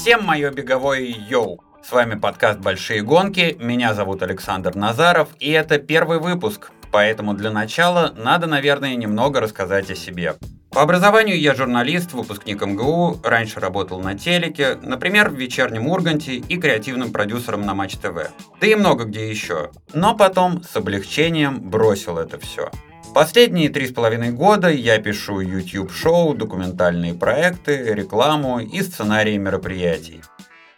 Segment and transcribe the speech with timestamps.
[0.00, 1.60] Всем мое беговое йоу!
[1.82, 7.50] С вами подкаст «Большие гонки», меня зовут Александр Назаров, и это первый выпуск, поэтому для
[7.50, 10.36] начала надо, наверное, немного рассказать о себе.
[10.70, 16.56] По образованию я журналист, выпускник МГУ, раньше работал на телеке, например, в «Вечернем Урганте» и
[16.58, 18.30] креативным продюсером на Матч ТВ.
[18.60, 19.72] Да и много где еще.
[19.94, 22.70] Но потом с облегчением бросил это все.
[23.14, 30.22] Последние три с половиной года я пишу YouTube-шоу, документальные проекты, рекламу и сценарии мероприятий.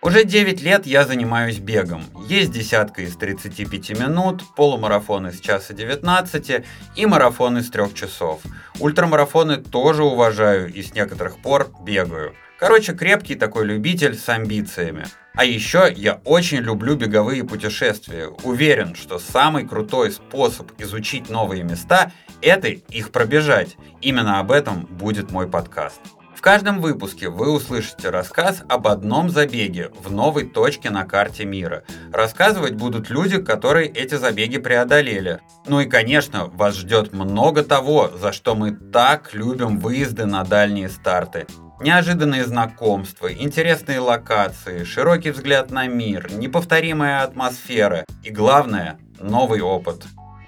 [0.00, 2.04] Уже 9 лет я занимаюсь бегом.
[2.26, 6.64] Есть десятка из 35 минут, полумарафон из часа 19
[6.96, 8.40] и марафон из 3 часов.
[8.78, 12.34] Ультрамарафоны тоже уважаю и с некоторых пор бегаю.
[12.60, 15.06] Короче, крепкий такой любитель с амбициями.
[15.32, 18.28] А еще я очень люблю беговые путешествия.
[18.44, 23.78] Уверен, что самый крутой способ изучить новые места– это их пробежать.
[24.02, 26.02] Именно об этом будет мой подкаст.
[26.36, 31.84] В каждом выпуске вы услышите рассказ об одном забеге в новой точке на карте мира.
[32.12, 35.40] Рассказывать будут люди, которые эти забеги преодолели.
[35.66, 40.90] Ну и, конечно, вас ждет много того, за что мы так любим выезды на дальние
[40.90, 41.46] старты.
[41.80, 50.04] Неожиданные знакомства, интересные локации, широкий взгляд на мир, неповторимая атмосфера и, главное, новый опыт.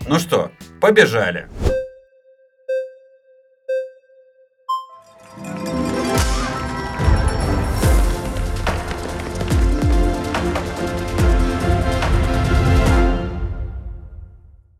[0.06, 1.48] Ну что, побежали!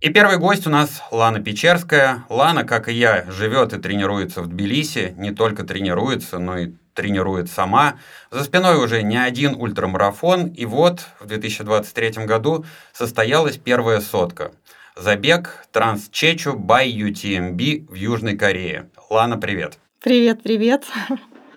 [0.03, 2.25] И первый гость у нас Лана Печерская.
[2.29, 5.15] Лана, как и я, живет и тренируется в Тбилиси.
[5.17, 8.01] Не только тренируется, но и тренирует сама.
[8.33, 10.49] За спиной уже не один ультрамарафон.
[10.49, 14.51] И вот в 2023 году состоялась первая сотка.
[14.97, 18.91] Забег Трансчечу by UTMB в Южной Корее.
[19.09, 19.79] Лана, привет.
[20.03, 20.85] Привет, привет.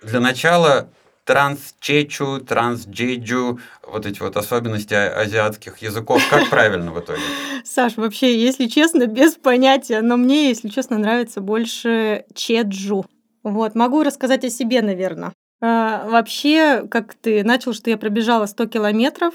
[0.04, 0.88] Для начала
[1.26, 6.22] трансчечу, трансджеджу, вот эти вот особенности азиатских языков.
[6.30, 7.20] Как правильно в итоге?
[7.64, 13.04] Саш, вообще, если честно, без понятия, но мне, если честно, нравится больше чеджу.
[13.42, 15.32] Вот, могу рассказать о себе, наверное.
[15.60, 19.34] А, вообще, как ты начал, что я пробежала 100 километров,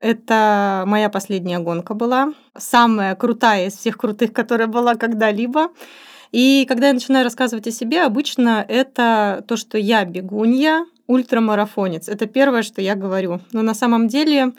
[0.00, 2.32] это моя последняя гонка была.
[2.56, 5.68] Самая крутая из всех крутых, которая была когда-либо.
[6.30, 12.08] И когда я начинаю рассказывать о себе, обычно это то, что я бегунья, ультрамарафонец.
[12.08, 13.40] Это первое, что я говорю.
[13.52, 14.52] Но на самом деле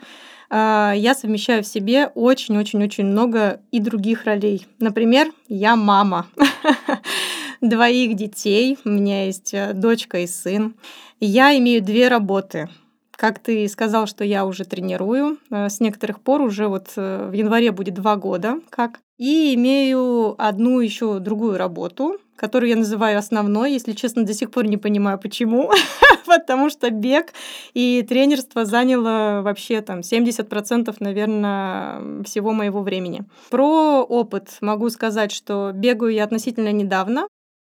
[0.50, 4.66] а, я совмещаю в себе очень-очень-очень много и других ролей.
[4.80, 6.26] Например, я мама
[7.60, 8.76] двоих детей.
[8.84, 10.74] У меня есть э, дочка и сын.
[11.20, 12.68] Я имею две работы.
[13.12, 15.38] Как ты сказал, что я уже тренирую.
[15.50, 18.98] Э, с некоторых пор уже вот э, в январе будет два года как.
[19.18, 23.72] И имею одну еще другую работу, которую я называю основной.
[23.72, 25.70] Если честно, до сих пор не понимаю, почему.
[26.26, 27.34] Потому что бег
[27.74, 33.24] и тренерство заняло вообще там 70%, наверное, всего моего времени.
[33.50, 37.28] Про опыт могу сказать, что бегаю я относительно недавно,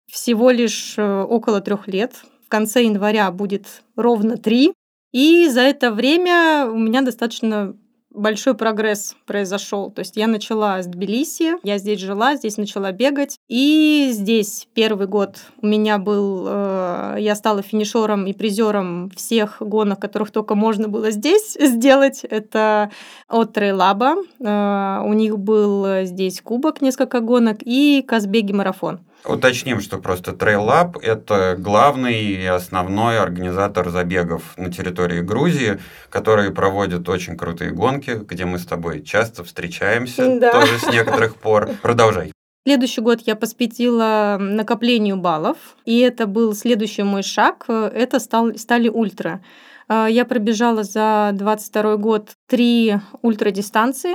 [0.07, 2.21] всего лишь э, около трех лет.
[2.45, 4.73] В конце января будет ровно три.
[5.11, 7.75] И за это время у меня достаточно
[8.13, 9.89] большой прогресс произошел.
[9.91, 13.37] То есть я начала с Тбилиси, я здесь жила, здесь начала бегать.
[13.47, 19.99] И здесь первый год у меня был, э, я стала финишером и призером всех гонок,
[19.99, 22.23] которых только можно было здесь сделать.
[22.23, 22.91] Это
[23.27, 24.15] от Трейлаба.
[24.39, 28.99] Э, у них был здесь кубок, несколько гонок, и Казбеги марафон.
[29.23, 36.51] Уточним, что просто Trail Lab– это главный и основной организатор забегов на территории Грузии, который
[36.51, 40.51] проводит очень крутые гонки, где мы с тобой часто встречаемся, да.
[40.51, 41.69] тоже с некоторых пор.
[41.81, 42.31] Продолжай.
[42.65, 48.87] Следующий год я посвятила накоплению баллов, и это был следующий мой шаг, это стал, стали
[48.87, 49.41] ультра.
[49.87, 54.13] А, я пробежала за 22 год три ультрадистанции.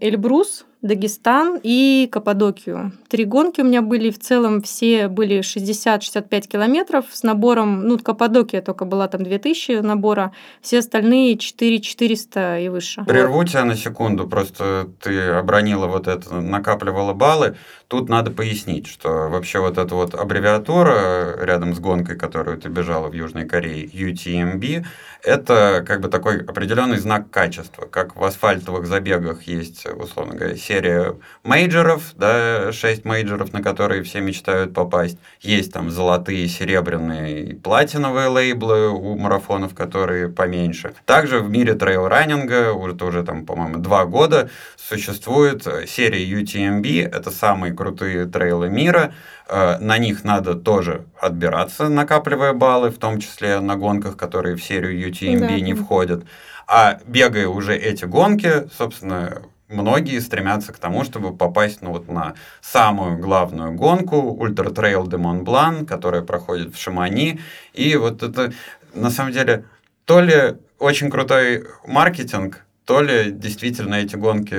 [0.00, 2.92] Эльбрус, Дагестан и Каппадокию.
[3.08, 8.62] Три гонки у меня были, в целом все были 60-65 километров с набором, ну, Каппадокия
[8.62, 10.32] только была там 2000 набора,
[10.62, 13.04] все остальные 4-400 и выше.
[13.04, 17.56] Прерву тебя на секунду, просто ты обронила вот это, накапливала баллы.
[17.88, 23.08] Тут надо пояснить, что вообще вот эта вот аббревиатура рядом с гонкой, которую ты бежала
[23.08, 24.84] в Южной Корее, UTMB,
[25.24, 31.16] это как бы такой определенный знак качества, как в асфальтовых забегах есть, условно говоря, серия
[31.42, 35.18] мейджоров, да, 6 мейджоров, на которые все мечтают попасть.
[35.40, 40.94] Есть там золотые, серебряные и платиновые лейблы у марафонов, которые поменьше.
[41.06, 47.02] Также в мире трейл-раннинга уже, уже там, по-моему, два года существует серия UTMB.
[47.02, 49.12] Это самые крутые трейлы мира.
[49.48, 54.62] Э, на них надо тоже отбираться, накапливая баллы, в том числе на гонках, которые в
[54.62, 55.60] серию UTMB да.
[55.60, 56.24] не входят.
[56.68, 62.34] А бегая уже эти гонки, собственно, многие стремятся к тому, чтобы попасть ну, вот на
[62.60, 67.40] самую главную гонку Ultra Trail du Mont-Blanc, которая проходит в Шамони.
[67.72, 68.52] И вот это,
[68.94, 69.64] на самом деле,
[70.04, 74.56] то ли очень крутой маркетинг, то ли действительно эти гонки,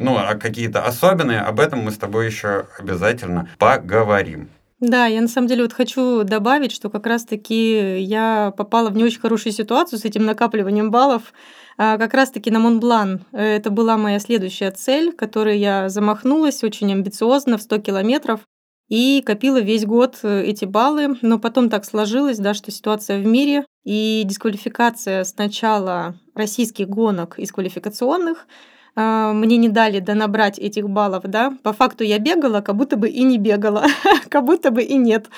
[0.00, 4.48] ну, а какие-то особенные, об этом мы с тобой еще обязательно поговорим.
[4.78, 9.04] Да, я на самом деле вот хочу добавить, что как раз-таки я попала в не
[9.04, 11.32] очень хорошую ситуацию с этим накапливанием баллов.
[11.78, 13.24] А, как раз-таки на Монблан.
[13.32, 18.40] Это была моя следующая цель, которой я замахнулась очень амбициозно в 100 километров
[18.88, 21.16] и копила весь год э, эти баллы.
[21.22, 27.52] Но потом так сложилось, да, что ситуация в мире и дисквалификация сначала российских гонок из
[27.52, 28.46] квалификационных–
[28.94, 33.08] а, мне не дали донабрать этих баллов, да, по факту я бегала, как будто бы
[33.08, 33.86] и не бегала,
[34.28, 35.28] как будто бы и нет.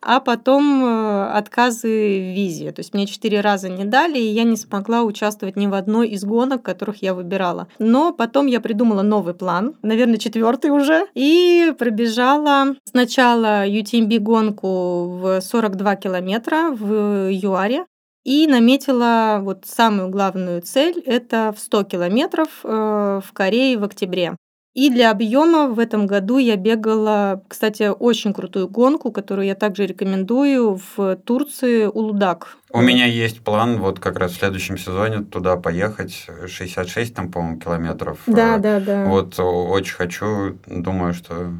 [0.00, 2.72] А потом э, отказы в визе.
[2.72, 6.08] То есть мне четыре раза не дали, и я не смогла участвовать ни в одной
[6.08, 7.68] из гонок, которых я выбирала.
[7.78, 15.96] Но потом я придумала новый план, наверное, четвертый уже, и пробежала сначала UTMB-гонку в 42
[15.96, 17.86] километра в ЮАРе,
[18.24, 24.36] и наметила вот самую главную цель– это в 100 километров э, в Корее в октябре.
[24.74, 29.86] И для объема в этом году я бегала, кстати, очень крутую гонку, которую я также
[29.86, 32.56] рекомендую в Турции Улудак.
[32.70, 37.60] У меня есть план вот как раз в следующем сезоне туда поехать, 66 там, по-моему,
[37.60, 38.18] километров.
[38.26, 39.04] Да, да, да.
[39.04, 41.52] Вот очень хочу, думаю, что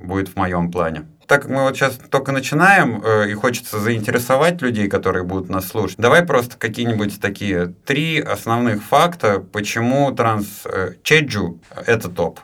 [0.00, 4.60] будет в моем плане так как мы вот сейчас только начинаем, э, и хочется заинтересовать
[4.62, 10.94] людей, которые будут нас слушать, давай просто какие-нибудь такие три основных факта, почему транс э,
[11.04, 12.40] Чеджу– это топ.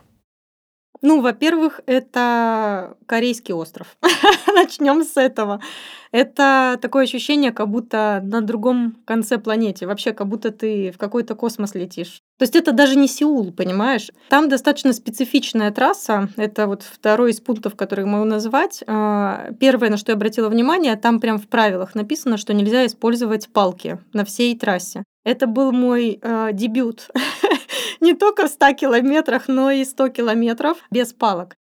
[1.02, 3.96] Ну, во-первых, это корейский остров.
[4.54, 5.60] Начнем с этого.
[6.12, 9.86] Это такое ощущение, как будто на другом конце планеты.
[9.86, 12.22] Вообще, как будто ты в какой-то космос летишь.
[12.38, 14.10] То есть это даже не Сеул, понимаешь?
[14.28, 16.28] Там достаточно специфичная трасса.
[16.36, 18.82] Это вот второй из пунктов, который могу назвать.
[18.86, 23.48] А, первое, на что я обратила внимание, там прям в правилах написано, что нельзя использовать
[23.48, 25.04] палки на всей трассе.
[25.24, 27.08] Это был мой э, дебют
[28.00, 31.56] не только в 100 километрах, но и 100 километров без палок.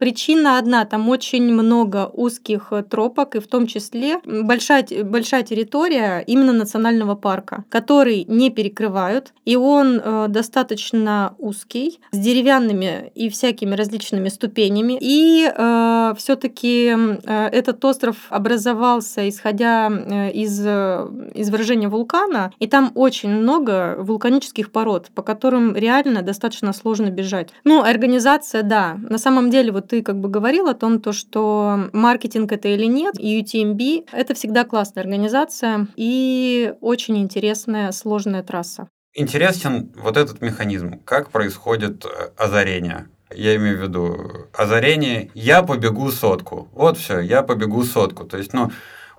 [0.00, 6.24] Причина одна, там очень много узких э, тропок, и в том числе большая, большая территория
[6.26, 13.74] именно национального парка, который не перекрывают, и он э, достаточно узкий, с деревянными и всякими
[13.74, 14.96] различными ступенями.
[14.98, 22.90] И э, все-таки э, этот остров образовался, исходя э, из э, извержения вулкана, и там
[22.94, 27.50] очень много вулканических пород, по которым реально достаточно сложно бежать.
[27.64, 28.96] Ну, организация, да.
[29.06, 32.86] На самом деле, вот ты как бы говорил о том, то, что маркетинг это или
[32.86, 38.88] нет, и UTMB это всегда классная организация и очень интересная, сложная трасса.
[39.14, 43.08] Интересен вот этот механизм, как происходит э, озарение.
[43.34, 46.68] Я имею в виду озарение, я побегу сотку.
[46.72, 48.24] Вот все, я побегу сотку.
[48.24, 48.70] То есть, ну,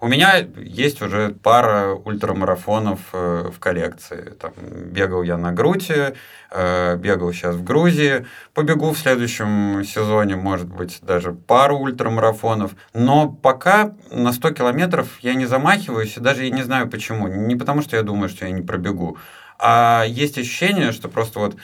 [0.01, 4.33] у меня есть уже пара ультрамарафонов э, в коллекции.
[4.39, 6.15] Там, бегал я на Груте,
[6.49, 8.25] э, бегал сейчас в Грузии,
[8.55, 12.71] побегу в следующем сезоне, может быть, даже пару ультрамарафонов.
[12.95, 17.27] Но пока на 100 километров я не замахиваюсь, и даже я не знаю почему.
[17.27, 19.19] Не потому, что я думаю, что я не пробегу,
[19.59, 21.57] а есть ощущение, что просто вот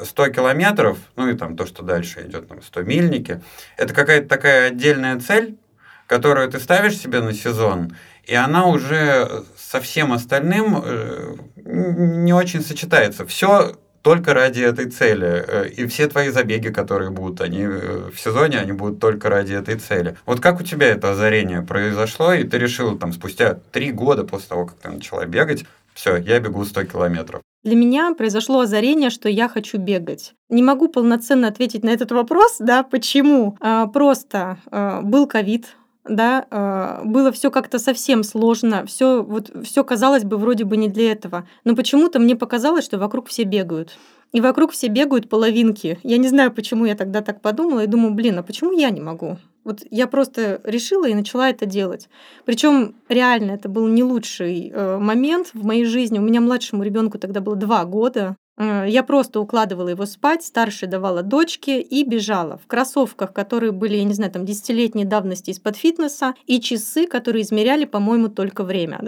[0.00, 3.42] 100 э, километров, ну и там то, что дальше идет, там 100 мильники,
[3.76, 5.58] это какая-то такая отдельная цель,
[6.06, 12.62] которую ты ставишь себе на сезон, и она уже со всем остальным э, не очень
[12.62, 13.26] сочетается.
[13.26, 15.44] Все только ради этой цели.
[15.46, 19.54] Э, и все твои забеги, которые будут, они э, в сезоне, они будут только ради
[19.54, 20.16] этой цели.
[20.26, 24.48] Вот как у тебя это озарение произошло, и ты решил там спустя три года после
[24.48, 27.40] того, как ты начала бегать, все, я бегу 100 километров.
[27.62, 30.34] Для меня произошло озарение, что я хочу бегать.
[30.50, 33.56] Не могу полноценно ответить на этот вопрос, да, почему.
[33.60, 35.68] А, просто а, был ковид,
[36.08, 40.88] да, а, было все как-то совсем сложно, все вот все казалось бы вроде бы не
[40.88, 43.96] для этого, но почему-то мне показалось, что вокруг все бегают.
[44.32, 46.00] И вокруг все бегают половинки.
[46.02, 49.00] Я не знаю, почему я тогда так подумала и думаю, блин, а почему я не
[49.00, 49.38] могу?
[49.62, 52.08] Вот я просто решила и начала это делать.
[52.44, 56.18] Причем реально это был не лучший э, момент в моей жизни.
[56.18, 58.36] У меня младшему ребенку тогда было два года.
[58.56, 63.96] Э, я просто укладывала его спать, старшей давала дочке и бежала в кроссовках, которые были,
[63.96, 69.00] я не знаю, там десятилетней давности из-под фитнеса, и часы, которые измеряли, по-моему, только время.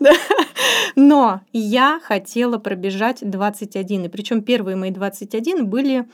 [0.96, 6.06] Но я хотела пробежать 21, и причем первые мои 21 были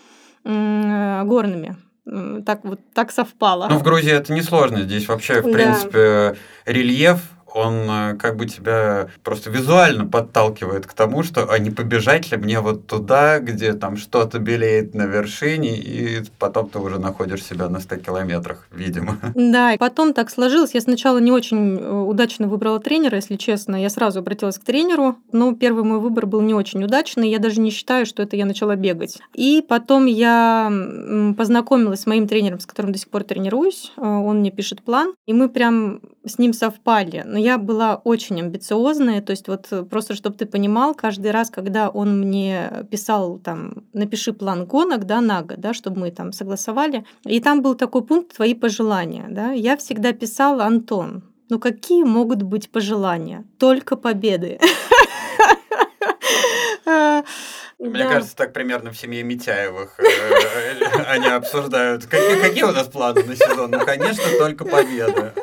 [0.44, 3.68] горными так вот так совпало.
[3.71, 4.82] Ну, в Грузии это несложно.
[4.82, 5.52] Здесь вообще, в да.
[5.52, 7.21] принципе, рельеф
[7.54, 12.37] он э, как бы тебя просто визуально подталкивает к тому, что а не побежать ли
[12.37, 17.68] мне вот туда, где там что-то белеет на вершине, и потом ты уже находишь себя
[17.68, 19.18] на 100 километрах, видимо.
[19.52, 20.73] Да, и потом так сложилось.
[20.73, 23.76] Я сначала не очень э, удачно выбрала тренера, если честно.
[23.76, 27.30] Я сразу обратилась к тренеру, но первый мой выбор был не очень удачный.
[27.30, 29.18] Я даже не считаю, что это я начала бегать.
[29.35, 30.73] И потом я
[31.37, 33.92] познакомилась с моим тренером, с которым до сих пор тренируюсь.
[33.97, 37.22] Э, он мне пишет план, и мы прям с ним совпали.
[37.26, 41.50] Но я была очень амбициозная, то есть вот э, просто, чтобы ты понимал, каждый раз,
[41.50, 46.32] когда он мне писал там, напиши план гонок, да, на год, да, чтобы мы там
[46.32, 52.04] согласовали, и там был такой пункт «Твои пожелания», да, я всегда писала «Антон, ну какие
[52.04, 53.44] могут быть пожелания?
[53.58, 54.58] Только победы.
[57.78, 58.10] Мне да.
[58.10, 63.24] кажется, так примерно в семье Митяевых э, э, они обсуждают, какие, какие у нас планы
[63.24, 63.72] на сезон.
[63.72, 65.34] Ну, конечно, только победа.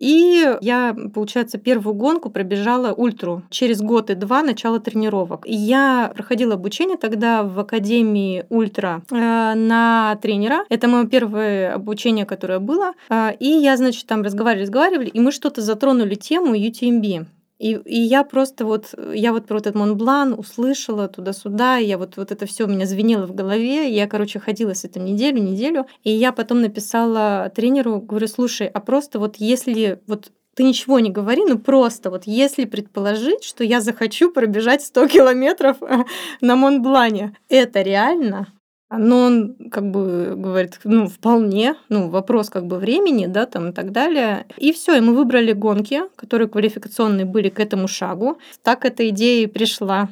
[0.00, 5.44] И я, получается, первую гонку пробежала ультру через год и два начала тренировок.
[5.46, 10.64] Я проходила обучение тогда в Академии Ультра э, на тренера.
[10.70, 12.94] Это мое первое обучение, которое было.
[13.10, 17.26] Э, и я, значит, там разговаривали, разговаривали, и мы что-то затронули тему UTMB.
[17.60, 22.32] И, и я просто вот, я вот про этот Монблан услышала туда-сюда, я вот, вот
[22.32, 26.10] это все у меня звенело в голове, я, короче, ходила с этим неделю, неделю, и
[26.10, 31.44] я потом написала тренеру, говорю, слушай, а просто вот если вот ты ничего не говори,
[31.44, 35.76] ну просто вот если предположить, что я захочу пробежать 100 километров
[36.40, 38.46] на Монблане, это реально?
[38.90, 43.72] Но он как бы говорит, ну, вполне, ну, вопрос как бы времени, да, там и
[43.72, 44.46] так далее.
[44.56, 48.38] И все, и мы выбрали гонки, которые квалификационные были к этому шагу.
[48.64, 50.08] Так эта идея и пришла.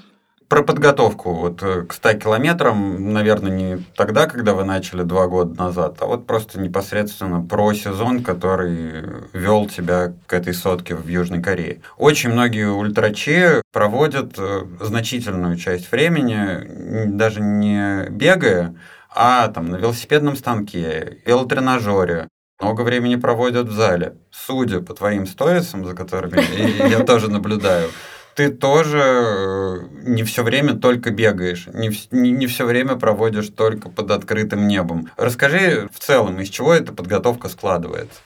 [0.49, 5.55] Про подготовку вот э, к 100 километрам, наверное, не тогда, когда вы начали два года
[5.55, 11.43] назад, а вот просто непосредственно про сезон, который вел тебя к этой сотке в Южной
[11.43, 11.83] Корее.
[11.99, 18.75] Очень многие ультрачи проводят э, значительную часть времени, даже не бегая,
[19.15, 22.29] а там на велосипедном станке, велотренажере,
[22.59, 24.17] много времени проводят в зале.
[24.31, 27.91] Судя по твоим сторисам, за которыми я тоже наблюдаю,
[28.39, 33.89] ты тоже э, не все время только бегаешь, не, не, не все время проводишь только
[33.89, 35.09] под открытым небом.
[35.17, 38.21] Расскажи в целом, из чего эта подготовка складывается?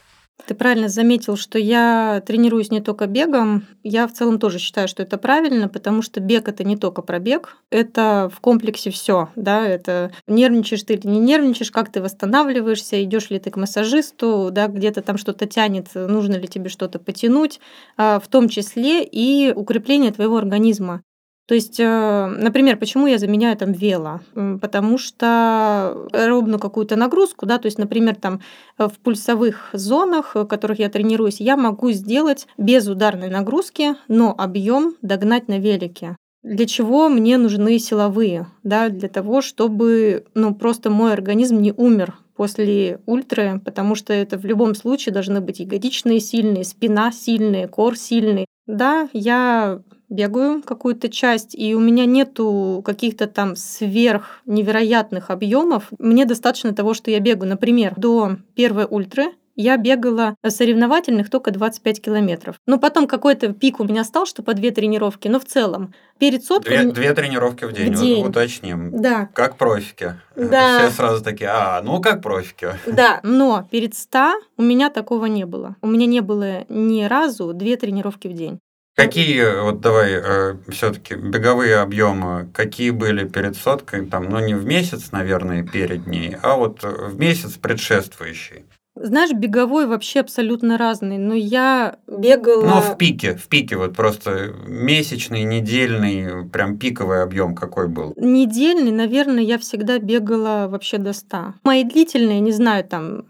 [0.46, 3.64] Ты правильно заметил, что я тренируюсь не только бегом.
[3.84, 7.20] Я в целом тоже считаю, что это правильно, потому что бег это не только про
[7.20, 13.02] бег, это в комплексе все, да, это нервничаешь ты или не нервничаешь, как ты восстанавливаешься,
[13.04, 17.60] идешь ли ты к массажисту, да, где-то там что-то тянет, нужно ли тебе что-то потянуть,
[17.96, 21.02] а, в том числе и укрепление твоего организма.
[21.46, 24.20] То есть, э, например, почему я заменяю там вело?
[24.60, 28.40] Потому что ровно какую-то нагрузку, да, то есть, например, там
[28.78, 34.34] э, в пульсовых зонах, в которых я тренируюсь, я могу сделать без ударной нагрузки, но
[34.36, 36.16] объем догнать на велике.
[36.42, 38.46] Для чего мне нужны силовые?
[38.64, 44.38] Да, для того, чтобы ну, просто мой организм не умер после ультры, потому что это
[44.38, 48.46] в любом случае должны быть ягодичные сильные, спина сильная, кор сильный.
[48.66, 55.88] Да, я бегаю какую-то часть, и у меня нету каких-то там сверх невероятных объемов.
[55.98, 57.50] Мне достаточно того, что я бегаю.
[57.50, 62.56] Например, до первой ультры я бегала соревновательных только 25 километров.
[62.66, 66.44] Но потом какой-то пик у меня стал, что по две тренировки, но в целом перед
[66.44, 66.78] соткой...
[66.84, 68.26] Две, две тренировки в день, в день.
[68.26, 68.90] уточним.
[69.02, 69.28] Да.
[69.34, 70.14] Как профики.
[70.36, 70.78] Да.
[70.78, 72.68] Все сразу такие, а, ну как профики.
[72.86, 75.76] Да, но перед 100 у меня такого не было.
[75.82, 78.58] У меня не было ни разу две тренировки в день.
[78.94, 84.66] Какие, вот давай, э, все-таки беговые объемы, какие были перед соткой, там, ну не в
[84.66, 88.66] месяц, наверное, перед ней, а вот в месяц предшествующий?
[88.94, 92.62] Знаешь, беговой вообще абсолютно разный, но я бегала...
[92.62, 98.12] Ну, в пике, в пике вот просто месячный, недельный, прям пиковый объем какой был?
[98.16, 101.54] Недельный, наверное, я всегда бегала вообще до 100.
[101.64, 103.24] Мои длительные, не знаю, там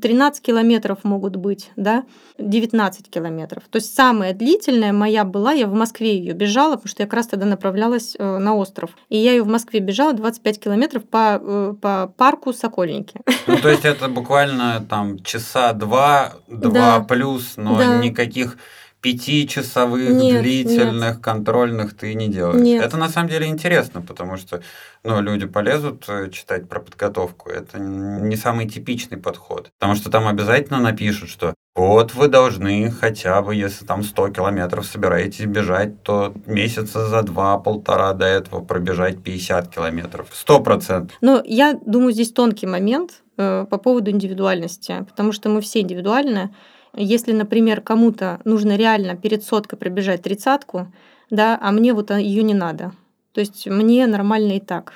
[0.00, 2.04] 13 э, километров могут быть, да,
[2.38, 3.64] 19 километров.
[3.70, 7.14] То есть самая длительная моя была, я в Москве ее бежала, потому что я как
[7.14, 8.92] раз тогда направлялась э, на остров.
[9.10, 13.20] И я ее в Москве бежала 25 километров по, э, по парку Сокольники.
[13.46, 17.00] Ну, то есть это буквально там часа два, два да.
[17.00, 17.98] плюс, но да.
[17.98, 18.56] никаких
[19.00, 21.22] пятичасовых, Нет, длительных, нет.
[21.22, 22.60] контрольных ты не делаешь.
[22.60, 22.84] Нет.
[22.84, 24.60] Это на самом деле интересно, потому что
[25.04, 27.48] ну, люди полезут э, читать про подготовку.
[27.48, 29.70] Это не самый типичный подход.
[29.78, 34.84] Потому что там обязательно напишут, что вот вы должны хотя бы, если там 100 километров
[34.84, 40.26] собираетесь бежать, то месяца за два-полтора до этого пробежать 50 километров.
[40.32, 41.16] Сто процентов.
[41.20, 46.54] Но я думаю, здесь тонкий момент по поводу индивидуальности, потому что мы все индивидуальны.
[46.94, 50.92] Если, например, кому-то нужно реально перед соткой пробежать тридцатку,
[51.30, 52.92] да, а мне вот ее не надо.
[53.32, 54.94] То есть мне нормально и так.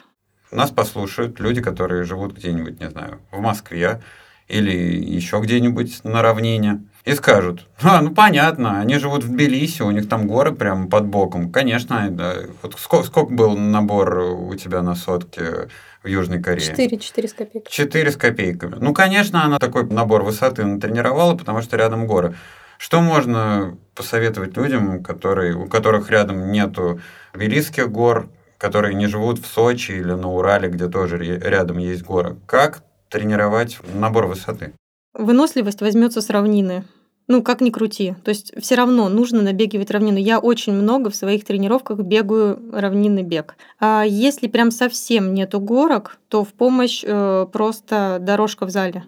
[0.50, 4.02] Нас послушают люди, которые живут где-нибудь, не знаю, в Москве
[4.48, 6.82] или еще где-нибудь на равнине.
[7.04, 11.06] И скажут, а, ну понятно, они живут в Тбилиси, у них там горы прямо под
[11.06, 11.50] боком.
[11.50, 12.34] Конечно, да.
[12.62, 15.68] Вот сколько, сколько был набор у тебя на сотке
[16.02, 16.66] в Южной Корее?
[16.66, 17.72] Четыре, четыре с копейками.
[17.72, 18.76] Четыре с копейками.
[18.80, 22.34] Ну, конечно, она такой набор высоты натренировала, потому что рядом горы.
[22.78, 27.00] Что можно посоветовать людям, которые, у которых рядом нету
[27.32, 28.28] Тбилисских гор,
[28.58, 32.36] которые не живут в Сочи или на Урале, где тоже рядом есть горы?
[32.46, 34.72] Как тренировать набор высоты?
[35.14, 36.84] Выносливость возьмется с равнины.
[37.28, 38.14] Ну, как ни крути.
[38.24, 40.18] То есть все равно нужно набегивать равнину.
[40.18, 43.56] Я очень много в своих тренировках бегаю равнинный бег.
[43.78, 49.04] А если прям совсем нету горок, то в помощь э, просто дорожка в зале.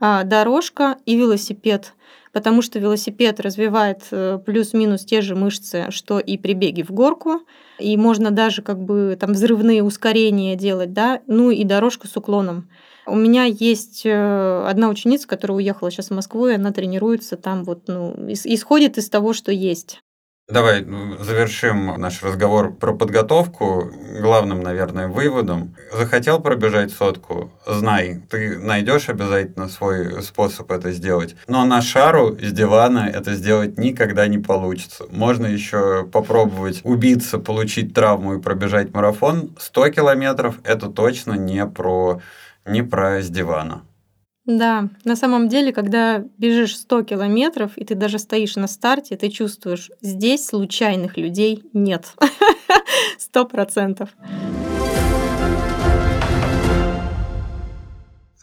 [0.00, 1.94] А, дорожка и велосипед.
[2.32, 7.40] Потому что велосипед развивает э, плюс-минус те же мышцы, что и при беге в горку.
[7.78, 12.68] И можно даже как бы там взрывные ускорения делать, да, ну и дорожка с уклоном.
[13.06, 17.64] У меня есть э, одна ученица, которая уехала сейчас в Москву, и она тренируется там
[17.64, 20.00] вот, ну, исходит из того, что есть.
[20.50, 23.92] Давай ну, завершим наш разговор про подготовку.
[24.18, 25.76] Главным, наверное, выводом.
[25.92, 27.52] Захотел пробежать сотку?
[27.66, 31.36] Знай, ты найдешь обязательно свой способ это сделать.
[31.48, 35.04] Но на шару с дивана это сделать никогда не получится.
[35.10, 39.54] Можно еще попробовать убиться, получить травму и пробежать марафон.
[39.58, 42.22] 100 километров это точно не про
[42.64, 43.82] не про с дивана.
[44.48, 49.28] Да, на самом деле, когда бежишь 100 километров, и ты даже стоишь на старте, ты
[49.28, 52.14] чувствуешь, здесь случайных людей нет.
[53.18, 54.08] Сто процентов.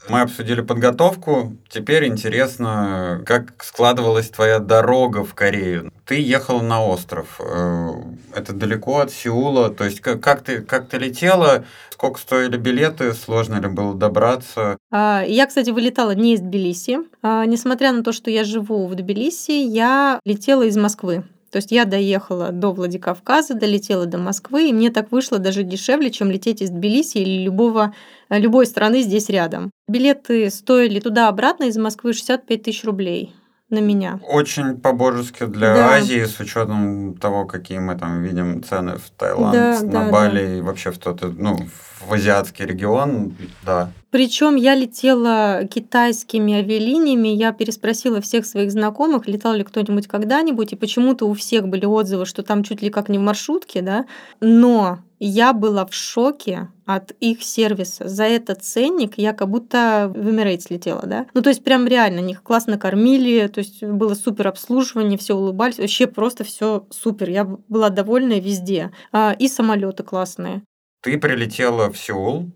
[0.08, 1.56] Мы обсудили подготовку.
[1.68, 5.92] Теперь интересно, как складывалась твоя дорога в Корею.
[6.04, 7.40] Ты ехал на остров.
[7.40, 7.90] Э,
[8.34, 9.70] это далеко от Сеула.
[9.70, 11.64] То есть как ты, как ты летела?
[11.90, 13.12] Сколько стоили билеты?
[13.14, 14.76] Сложно ли было добраться?
[14.92, 16.98] А, я, кстати, вылетала не из Тбилиси.
[17.22, 21.24] А, несмотря на то, что я живу в Тбилиси, я летела из Москвы.
[21.50, 26.10] То есть я доехала до Владикавказа, долетела до Москвы, и мне так вышло даже дешевле,
[26.10, 27.94] чем лететь из Тбилиси или любого,
[28.28, 29.70] любой страны здесь рядом.
[29.88, 33.34] Билеты стоили туда-обратно из Москвы 65 тысяч рублей
[33.68, 34.20] на меня.
[34.22, 35.94] Очень по-божески для да.
[35.94, 40.46] Азии, с учетом того, какие мы там видим цены в Таиланд, да, на да, Бали
[40.46, 40.54] да.
[40.56, 43.90] и вообще в тот, ну, в азиатский регион, да.
[44.10, 50.76] Причем я летела китайскими авиалиниями, я переспросила всех своих знакомых, летал ли кто-нибудь когда-нибудь, и
[50.76, 54.06] почему-то у всех были отзывы, что там чуть ли как не в маршрутке, да,
[54.40, 58.08] но я была в шоке от их сервиса.
[58.08, 61.26] За этот ценник я как будто в Emirates летела, да.
[61.34, 65.78] Ну, то есть прям реально, них классно кормили, то есть было супер обслуживание, все улыбались,
[65.78, 67.30] вообще просто все супер.
[67.30, 68.92] Я была довольна везде.
[69.12, 70.62] А, и самолеты классные.
[71.06, 72.50] Ты прилетела в Сеул,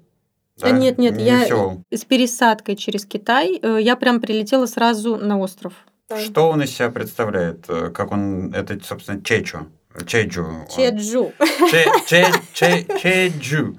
[0.57, 0.71] да?
[0.73, 1.85] Нет, нет, не я Сеул.
[1.93, 5.73] с пересадкой через Китай, э, я прям прилетела сразу на остров.
[6.19, 7.67] Что он из себя представляет?
[7.69, 9.69] Э, как он, это, собственно, Чечу?
[10.07, 10.47] Чеджу.
[10.75, 11.33] Чеджу.
[12.55, 13.77] Чеджу.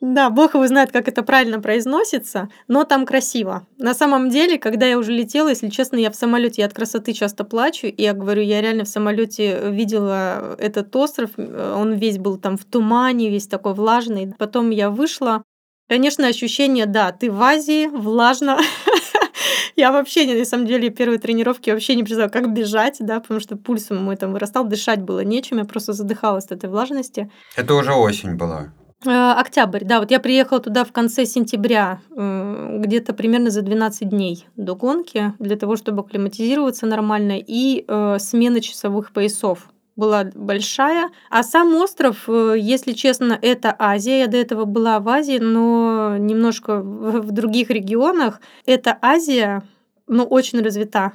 [0.00, 3.66] Да, бог его знает, как это правильно произносится, но там красиво.
[3.78, 7.44] На самом деле, когда я уже летела, если честно, я в самолете от красоты часто
[7.44, 12.56] плачу, и я говорю, я реально в самолете видела этот остров, он весь был там
[12.56, 14.34] в тумане, весь такой влажный.
[14.38, 15.42] Потом я вышла,
[15.88, 18.58] Конечно, ощущение, да, ты в Азии, влажно,
[19.82, 23.56] Я вообще, на самом деле, первые тренировки вообще не представляла, как бежать, да, потому что
[23.56, 27.32] пульс мой там вырастал, дышать было нечем, я просто задыхалась от этой влажности.
[27.56, 28.72] Это уже осень была.
[29.04, 34.46] Э, октябрь, да, вот я приехала туда в конце сентября, где-то примерно за 12 дней
[34.54, 41.10] до гонки, для того, чтобы акклиматизироваться нормально, и э, смена часовых поясов была большая.
[41.30, 44.20] А сам остров, э, если честно, это Азия.
[44.20, 48.40] Я до этого была в Азии, но немножко в других регионах.
[48.66, 49.62] Это Азия,
[50.06, 51.12] но очень развита.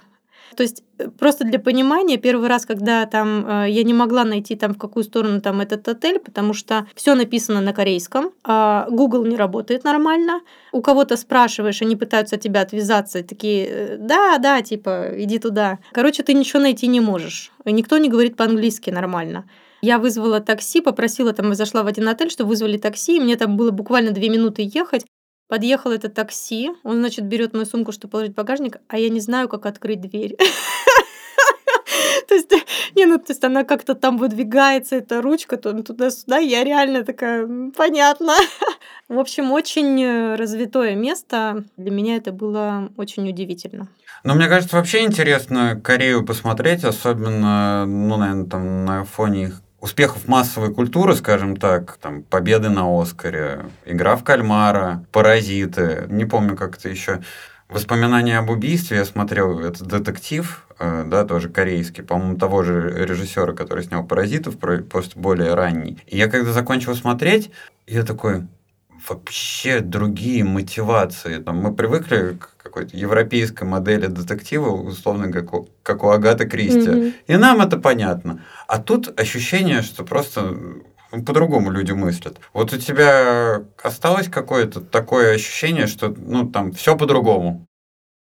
[0.55, 4.55] То есть э, просто для понимания, первый раз, когда там э, я не могла найти
[4.55, 9.25] там в какую сторону там этот отель, потому что все написано на корейском, а Google
[9.25, 10.41] не работает нормально.
[10.71, 15.79] У кого-то спрашиваешь, они пытаются от тебя отвязаться, такие, «Э, да, да, типа, иди туда.
[15.91, 17.51] Короче, ты ничего найти не можешь.
[17.65, 19.45] Никто не говорит по-английски нормально.
[19.81, 23.57] Я вызвала такси, попросила, там, зашла в один отель, чтобы вызвали такси, и мне там
[23.57, 25.05] было буквально две минуты ехать.
[25.47, 29.21] Подъехал это такси, он, значит, берет мою сумку, чтобы положить в багажник, а я не
[29.21, 30.35] знаю, как открыть дверь.
[32.27, 32.51] То есть,
[32.95, 37.47] не, ну, то есть она как-то там выдвигается, эта ручка, то туда-сюда, я реально такая,
[37.75, 38.33] понятно.
[39.07, 41.63] В общем, очень э, развитое место.
[41.77, 43.87] Для меня это было очень удивительно.
[44.25, 50.27] Ну, мне кажется, вообще интересно Корею посмотреть, особенно, ну, наверное, там на фоне их успехов
[50.27, 56.77] массовой культуры, скажем так, там, победы на Оскаре, игра в кальмара, паразиты, не помню, как
[56.77, 57.21] это еще.
[57.69, 63.53] Воспоминания об убийстве я смотрел, это детектив, э, да, тоже корейский, по-моему, того же режиссера,
[63.53, 65.97] который снял «Паразитов», просто более ранний.
[66.07, 67.51] И я когда закончил смотреть,
[67.85, 68.47] я такой,
[69.09, 71.37] вообще другие мотивации.
[71.37, 76.89] Там, мы привыкли к какой-то европейской модели детектива, условно, как у, как у Агаты Кристи.
[76.89, 77.13] Mm-hmm.
[77.27, 78.43] И нам это понятно.
[78.67, 80.55] А тут ощущение, что просто
[81.11, 82.39] ну, по-другому люди мыслят.
[82.53, 87.66] Вот у тебя осталось какое-то такое ощущение, что ну там все по-другому.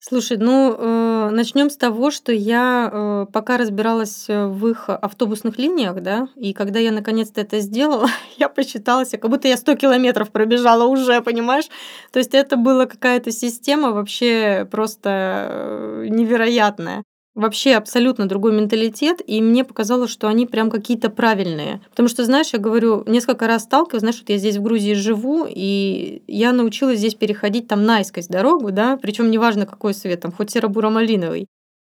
[0.02, 5.58] Слушай, ну э, начнем с того, что я э, пока разбиралась э, в их автобусных
[5.58, 8.08] линиях, да, и когда я наконец-то это сделала,
[8.38, 11.66] я посчитала себя, как будто я 100 километров пробежала уже, понимаешь?
[12.14, 17.04] То есть это была какая-то система вообще просто э, невероятная
[17.40, 21.82] вообще абсолютно другой менталитет, и мне показалось, что они прям какие-то правильные.
[21.90, 25.46] Потому что, знаешь, я говорю, несколько раз сталкиваюсь, знаешь, вот я здесь в Грузии живу,
[25.50, 30.52] и я научилась здесь переходить там наискось дорогу, да, причем неважно какой свет, там, хоть
[30.52, 31.48] серо-буро-малиновый.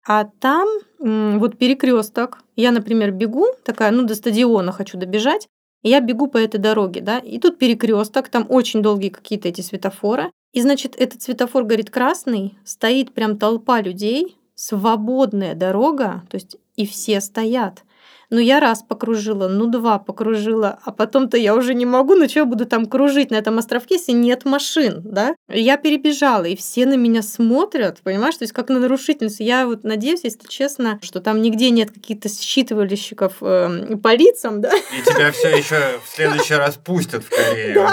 [0.05, 0.67] А там
[0.99, 2.39] вот перекресток.
[2.55, 5.47] Я, например, бегу, такая, ну, до стадиона хочу добежать,
[5.83, 9.61] и я бегу по этой дороге, да, и тут перекресток, там очень долгие какие-то эти
[9.61, 10.31] светофоры.
[10.53, 16.87] И, значит, этот светофор горит красный, стоит прям толпа людей, свободная дорога, то есть и
[16.87, 17.83] все стоят.
[18.29, 22.39] Ну, я раз покружила, ну, два покружила, а потом-то я уже не могу, ну, что
[22.39, 25.33] я буду там кружить на этом островке, если нет машин, да?
[25.47, 29.43] Я перебежала, и все на меня смотрят, понимаешь, то есть как на нарушительницу.
[29.43, 34.73] Я вот надеюсь, если честно, что там нигде нет каких-то считывальщиков э, по лицам, да?
[34.75, 37.87] И тебя все еще в следующий раз пустят в Корею.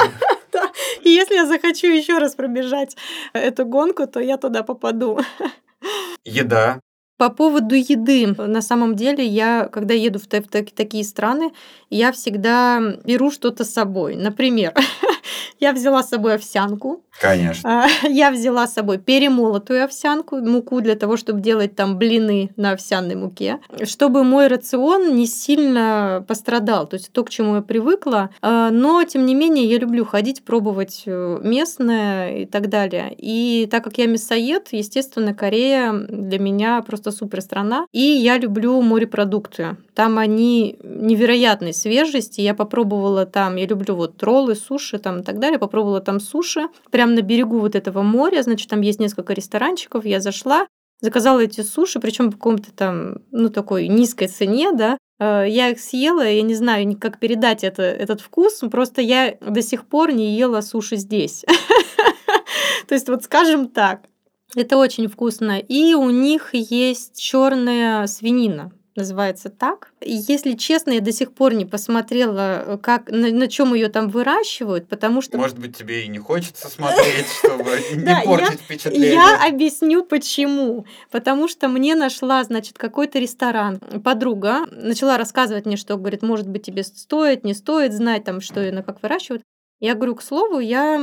[1.02, 2.96] И если я захочу еще раз пробежать
[3.34, 5.20] эту гонку, то я туда попаду.
[6.24, 6.80] Еда.
[7.16, 8.26] По поводу еды.
[8.26, 11.52] На самом деле, я, когда еду в такие страны,
[11.88, 14.16] я всегда беру что-то с собой.
[14.16, 14.74] Например,
[15.60, 17.84] я взяла с собой овсянку, Конечно.
[17.84, 22.72] А, я взяла с собой перемолотую овсянку, муку для того, чтобы делать там блины на
[22.72, 26.86] овсяной муке, чтобы мой рацион не сильно пострадал.
[26.86, 28.30] То есть то, к чему я привыкла.
[28.42, 33.14] А, но, тем не менее, я люблю ходить, пробовать э, местное и так далее.
[33.16, 37.86] И так как я мясоед, естественно, Корея для меня просто супер страна.
[37.92, 39.76] И я люблю морепродукты.
[39.94, 42.40] Там они невероятной свежести.
[42.40, 45.58] Я попробовала там, я люблю вот роллы, суши там и так далее.
[45.58, 46.68] Попробовала там суши.
[46.90, 50.66] Прям прям на берегу вот этого моря, значит, там есть несколько ресторанчиков, я зашла,
[51.00, 55.80] заказала эти суши, причем по какому-то там, ну, такой низкой цене, да, э, я их
[55.80, 60.34] съела, я не знаю, как передать это, этот вкус, просто я до сих пор не
[60.34, 61.44] ела суши здесь.
[62.88, 64.06] То есть, вот скажем так,
[64.56, 65.58] это очень вкусно.
[65.58, 69.92] И у них есть черная свинина называется так.
[70.00, 73.88] И, если честно, я до сих пор не посмотрела, э, как, на, на чем ее
[73.88, 75.36] там выращивают, потому что...
[75.38, 79.12] Может быть, тебе и не хочется смотреть, чтобы не портить впечатление.
[79.14, 80.86] Я объясню, почему.
[81.10, 83.78] Потому что мне нашла, значит, какой-то ресторан.
[83.78, 88.62] Подруга начала рассказывать мне, что, говорит, может быть, тебе стоит, не стоит знать, там, что
[88.62, 89.42] и на как выращивают.
[89.80, 90.96] Я говорю, к слову, я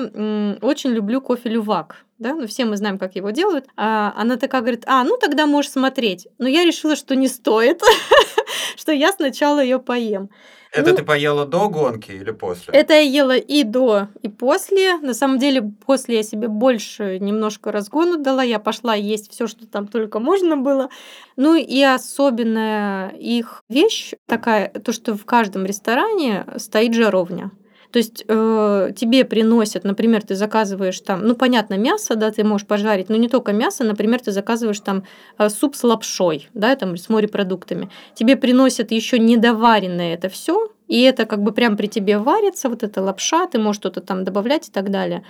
[0.62, 2.06] очень люблю кофе лювак.
[2.18, 2.36] Да?
[2.36, 3.66] Ну, все мы знаем, как его делают.
[3.76, 6.28] А она такая говорит, а, ну тогда можешь смотреть.
[6.38, 7.82] Но я решила, что не стоит,
[8.78, 10.30] что я сначала ее поем.
[10.72, 12.74] Это ну, ты поела до гонки или после?
[12.74, 14.98] Это я ела и до, и после.
[14.98, 18.42] На самом деле, после я себе больше немножко разгону дала.
[18.42, 20.90] Я пошла есть все, что там только можно было.
[21.36, 27.52] Ну и особенная их вещь такая, то, что в каждом ресторане стоит жаровня.
[27.92, 32.66] То есть э, тебе приносят, например, ты заказываешь там, ну понятно, мясо, да, ты можешь
[32.66, 35.04] пожарить, но не только мясо, например, ты заказываешь там
[35.38, 37.90] э, суп с лапшой, да, там с морепродуктами.
[38.16, 42.84] Тебе приносят еще недоваренное это все, и это как бы прям при тебе варится, вот
[42.84, 45.24] эта лапша, ты можешь что-то там добавлять и так далее.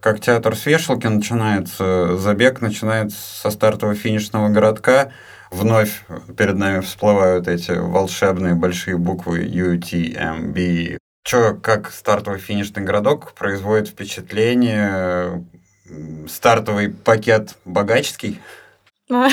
[0.00, 5.12] Как театр с вешалки начинается, забег начинается со стартового финишного городка,
[5.50, 6.04] вновь
[6.36, 10.98] перед нами всплывают эти волшебные большие буквы UTMB.
[11.26, 15.44] Чё, как стартовый финишный городок производит впечатление?
[16.28, 18.40] Стартовый пакет богаческий?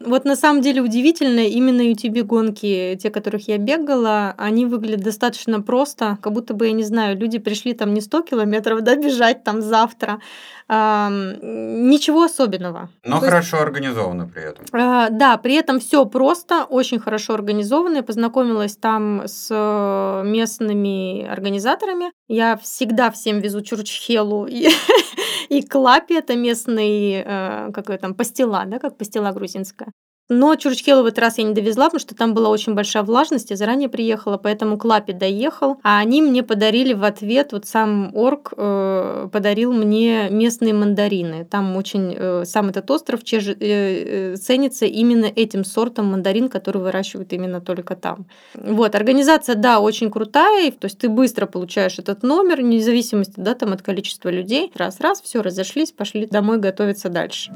[0.00, 6.18] Вот на самом деле удивительно, именно UTB-гонки, те, которых я бегала, они выглядят достаточно просто,
[6.20, 9.62] как будто бы, я не знаю, люди пришли там не 100 километров, да, бежать там
[9.62, 10.20] завтра,
[10.68, 12.90] ничего особенного.
[13.04, 14.64] Но То хорошо есть, организовано при этом.
[14.72, 17.96] А, да, при этом все просто, очень хорошо организовано.
[17.96, 22.10] Я познакомилась там с местными организаторами.
[22.26, 24.68] Я всегда всем везу чурчхелу и,
[25.48, 29.92] и клапи, это местный, э, какой там, пастила, да, как пастила грузинская.
[30.28, 33.50] Но Чурчхелу в этот раз я не довезла, потому что там была очень большая влажность,
[33.50, 35.78] я заранее приехала, поэтому к Лапе доехал.
[35.84, 41.44] А они мне подарили в ответ, вот сам Орк э, подарил мне местные мандарины.
[41.44, 46.82] Там очень, э, сам этот остров чеж, э, э, ценится именно этим сортом мандарин, который
[46.82, 48.26] выращивают именно только там.
[48.54, 53.54] Вот, организация, да, очень крутая, то есть ты быстро получаешь этот номер, вне зависимости, да,
[53.54, 54.72] там от количества людей.
[54.74, 57.52] Раз-раз, все разошлись, пошли домой готовиться дальше.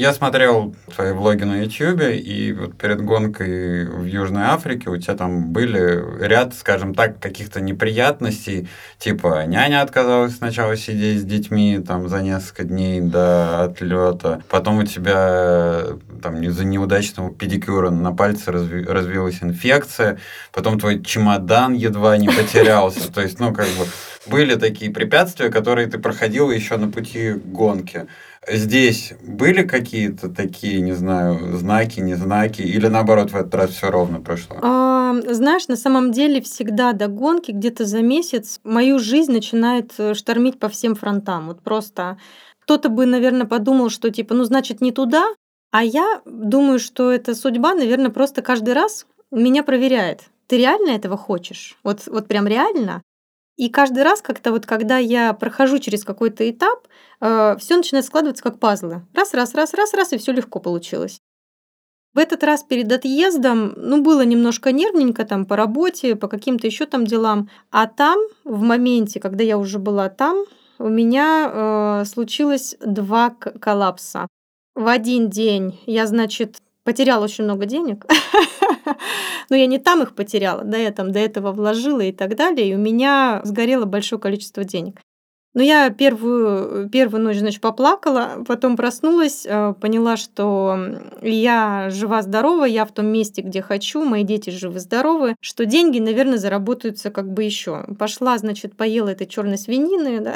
[0.00, 5.14] Я смотрел твои влоги на YouTube, и вот перед гонкой в Южной Африке у тебя
[5.14, 8.66] там были ряд, скажем так, каких-то неприятностей,
[8.98, 14.84] типа няня отказалась сначала сидеть с детьми там за несколько дней до отлета, потом у
[14.84, 15.82] тебя
[16.22, 20.18] там из-за неудачного педикюра на пальце разви развилась инфекция,
[20.50, 23.84] потом твой чемодан едва не потерялся, то есть, ну, как бы
[24.26, 28.06] были такие препятствия, которые ты проходил еще на пути гонки.
[28.48, 33.90] Здесь были какие-то такие, не знаю, знаки, не знаки, или наоборот в этот раз все
[33.90, 34.56] ровно прошло?
[34.62, 40.14] А, знаешь, на самом деле всегда до гонки, где-то за месяц, мою жизнь начинает э,
[40.14, 41.48] штормить по всем фронтам.
[41.48, 42.18] Вот просто
[42.60, 45.34] кто-то бы, наверное, подумал, что типа, ну, значит, не туда,
[45.70, 50.24] а я думаю, что это судьба, наверное, просто каждый раз меня проверяет.
[50.46, 51.78] Ты реально этого хочешь?
[51.84, 53.02] Вот, вот прям реально?
[53.60, 56.88] И каждый раз как-то вот, когда я прохожу через какой-то этап,
[57.20, 59.02] э, все начинает складываться как пазлы.
[59.12, 61.20] Раз, раз, раз, раз, раз, и все легко получилось.
[62.14, 66.86] В этот раз перед отъездом, ну, было немножко нервненько там по работе, по каким-то еще
[66.86, 67.50] там делам.
[67.70, 70.46] А там, в моменте, когда я уже была там,
[70.78, 74.26] у меня э, случилось два коллапса.
[74.74, 78.06] В один день я, значит, потеряла очень много денег.
[79.50, 82.74] Но я не там их потеряла, я там до этого вложила и так далее, и
[82.74, 85.00] у меня сгорело большое количество денег.
[85.52, 90.78] Но я первую, первую ночь, значит, поплакала, потом проснулась, э, поняла, что
[91.22, 97.10] я жива-здорова, я в том месте, где хочу, мои дети живы-здоровы, что деньги, наверное, заработаются
[97.10, 97.84] как бы еще.
[97.98, 100.34] Пошла, значит, поела этой черной свинины, да,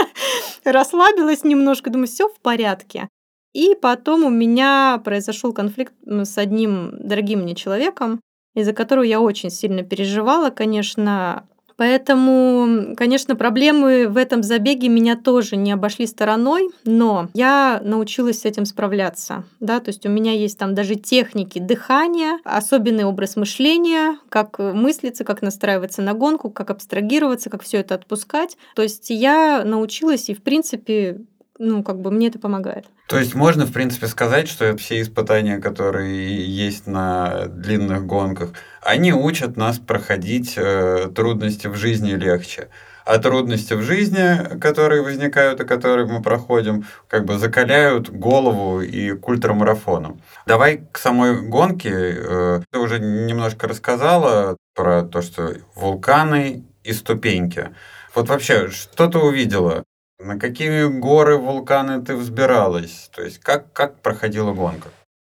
[0.64, 3.08] расслабилась немножко, думаю, все в порядке.
[3.52, 8.20] И потом у меня произошел конфликт с одним дорогим мне человеком,
[8.54, 11.44] из-за которого я очень сильно переживала, конечно.
[11.76, 18.44] Поэтому, конечно, проблемы в этом забеге меня тоже не обошли стороной, но я научилась с
[18.44, 19.44] этим справляться.
[19.60, 19.78] Да?
[19.78, 25.40] То есть у меня есть там даже техники дыхания, особенный образ мышления, как мыслиться, как
[25.40, 28.58] настраиваться на гонку, как абстрагироваться, как все это отпускать.
[28.74, 31.20] То есть я научилась и, в принципе,
[31.58, 32.86] ну, как бы мне это помогает.
[33.08, 39.12] То есть можно, в принципе, сказать, что все испытания, которые есть на длинных гонках, они
[39.12, 42.68] учат нас проходить э, трудности в жизни легче.
[43.04, 49.12] А трудности в жизни, которые возникают и которые мы проходим, как бы закаляют голову и
[49.12, 50.20] к ультрамарафонам.
[50.46, 51.90] Давай к самой гонке.
[51.90, 57.70] Э, ты уже немножко рассказала про то, что вулканы и ступеньки.
[58.14, 59.84] Вот вообще, что ты увидела?
[60.20, 63.08] На какие горы, вулканы ты взбиралась?
[63.14, 64.88] То есть как, как проходила гонка?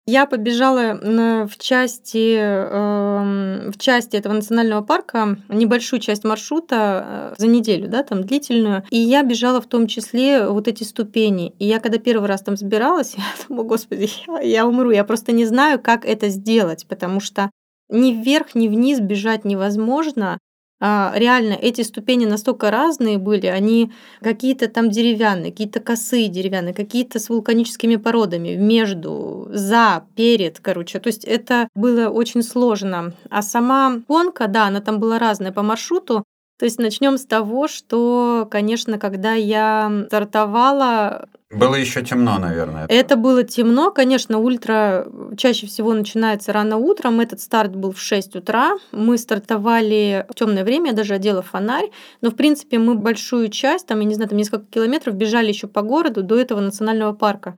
[0.07, 0.99] Я побежала
[1.47, 8.03] в части, эм, в части этого национального парка небольшую часть маршрута э, за неделю, да,
[8.03, 8.83] там длительную.
[8.91, 11.55] И я бежала в том числе вот эти ступени.
[11.57, 14.91] И я когда первый раз там взбиралась, я думала, господи, я, я умру.
[14.91, 17.49] Я просто не знаю, как это сделать, потому что
[17.89, 20.37] ни вверх, ни вниз бежать невозможно.
[20.81, 27.19] А, реально эти ступени настолько разные были, они какие-то там деревянные, какие-то косые деревянные, какие-то
[27.19, 30.99] с вулканическими породами, между, за, перед, короче.
[30.99, 33.13] То есть это было очень сложно.
[33.29, 36.25] А сама гонка, да, она там была разная по маршруту,
[36.57, 42.85] То есть начнем с того, что, конечно, когда я стартовала, было еще темно, наверное.
[42.89, 47.21] Это было темно, конечно, ультра чаще всего начинается рано утром.
[47.21, 48.77] Этот старт был в 6 утра.
[48.91, 51.91] Мы стартовали в темное время, я даже одела фонарь.
[52.21, 55.67] Но, в принципе, мы большую часть, там, я не знаю, там несколько километров бежали еще
[55.67, 57.55] по городу до этого национального парка.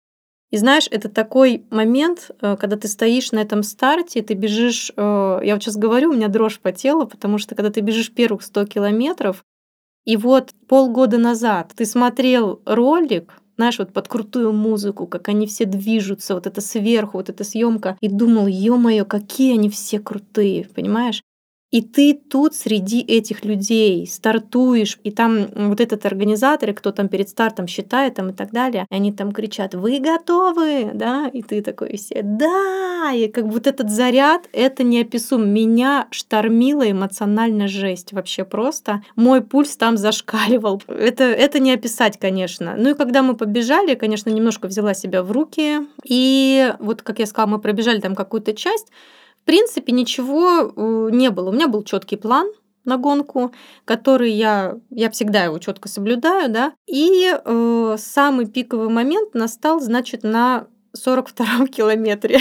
[0.52, 5.40] И знаешь, это такой момент, э, когда ты стоишь на этом старте, ты бежишь, э,
[5.44, 8.42] я вот сейчас говорю, у меня дрожь по телу, потому что когда ты бежишь первых
[8.44, 9.44] 100 километров,
[10.06, 15.66] и вот полгода назад ты смотрел ролик, знаешь, вот под крутую музыку, как они все
[15.66, 21.24] движутся, вот это сверху, вот эта съемка, и думал, ё-моё, какие они все крутые, понимаешь?
[21.70, 27.28] И ты тут среди этих людей стартуешь, и там вот этот организатор, кто там перед
[27.28, 31.62] стартом считает там и так далее, и они там кричат, вы готовы, да, и ты
[31.62, 35.50] такой все, да, и как вот этот заряд, это неописуем.
[35.50, 39.04] Меня штормила эмоционально жесть вообще просто.
[39.16, 40.82] Мой пульс там зашкаливал.
[40.88, 42.76] Это, это не описать, конечно.
[42.78, 47.26] Ну и когда мы побежали, конечно, немножко взяла себя в руки, и вот, как я
[47.26, 48.88] сказала, мы пробежали там какую-то часть,
[49.48, 51.50] принципе, ничего э, не было.
[51.50, 52.52] У меня был четкий план
[52.84, 53.52] на гонку,
[53.86, 56.74] который я, я всегда его четко соблюдаю, да.
[56.86, 62.40] И э, самый пиковый момент настал, значит, на 42-м километре.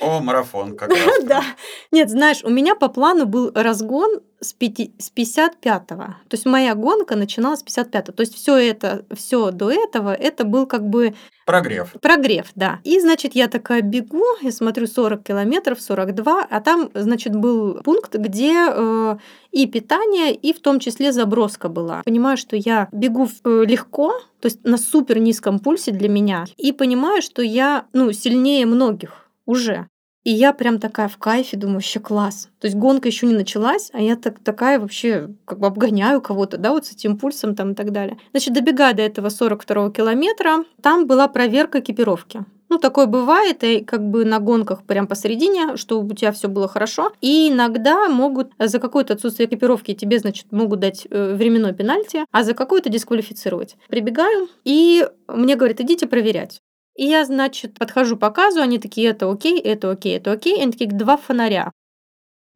[0.00, 1.00] О, марафон как раз.
[1.24, 1.42] Да.
[1.90, 5.96] Нет, знаешь, у меня по плану был разгон с, 5, с 55-го.
[5.96, 8.12] То есть моя гонка начиналась с 55-го.
[8.12, 11.14] То есть все это, все до этого, это был как бы...
[11.46, 11.92] Прогрев.
[12.00, 12.80] Прогрев, да.
[12.84, 18.14] И, значит, я такая бегу, я смотрю 40 километров, 42, а там, значит, был пункт,
[18.14, 19.16] где э,
[19.50, 22.02] и питание, и в том числе заброска была.
[22.04, 26.72] Понимаю, что я бегу э, легко, то есть на супер низком пульсе для меня, и
[26.72, 29.88] понимаю, что я, ну, сильнее многих уже.
[30.24, 32.48] И я прям такая в кайфе, думаю, вообще класс.
[32.60, 36.58] То есть гонка еще не началась, а я так, такая вообще как бы обгоняю кого-то,
[36.58, 38.18] да, вот с этим пульсом там и так далее.
[38.32, 42.44] Значит, добегая до этого 42 километра, там была проверка экипировки.
[42.70, 46.68] Ну, такое бывает, и как бы на гонках прям посередине, что у тебя все было
[46.68, 47.12] хорошо.
[47.20, 52.44] И иногда могут за какое-то отсутствие экипировки тебе, значит, могут дать э, временной пенальти, а
[52.44, 53.76] за какую-то дисквалифицировать.
[53.88, 56.60] Прибегаю, и мне говорят, идите проверять.
[57.00, 60.58] И я, значит, подхожу, показываю, они такие, это окей, это окей, это окей.
[60.58, 61.72] И они такие, два фонаря.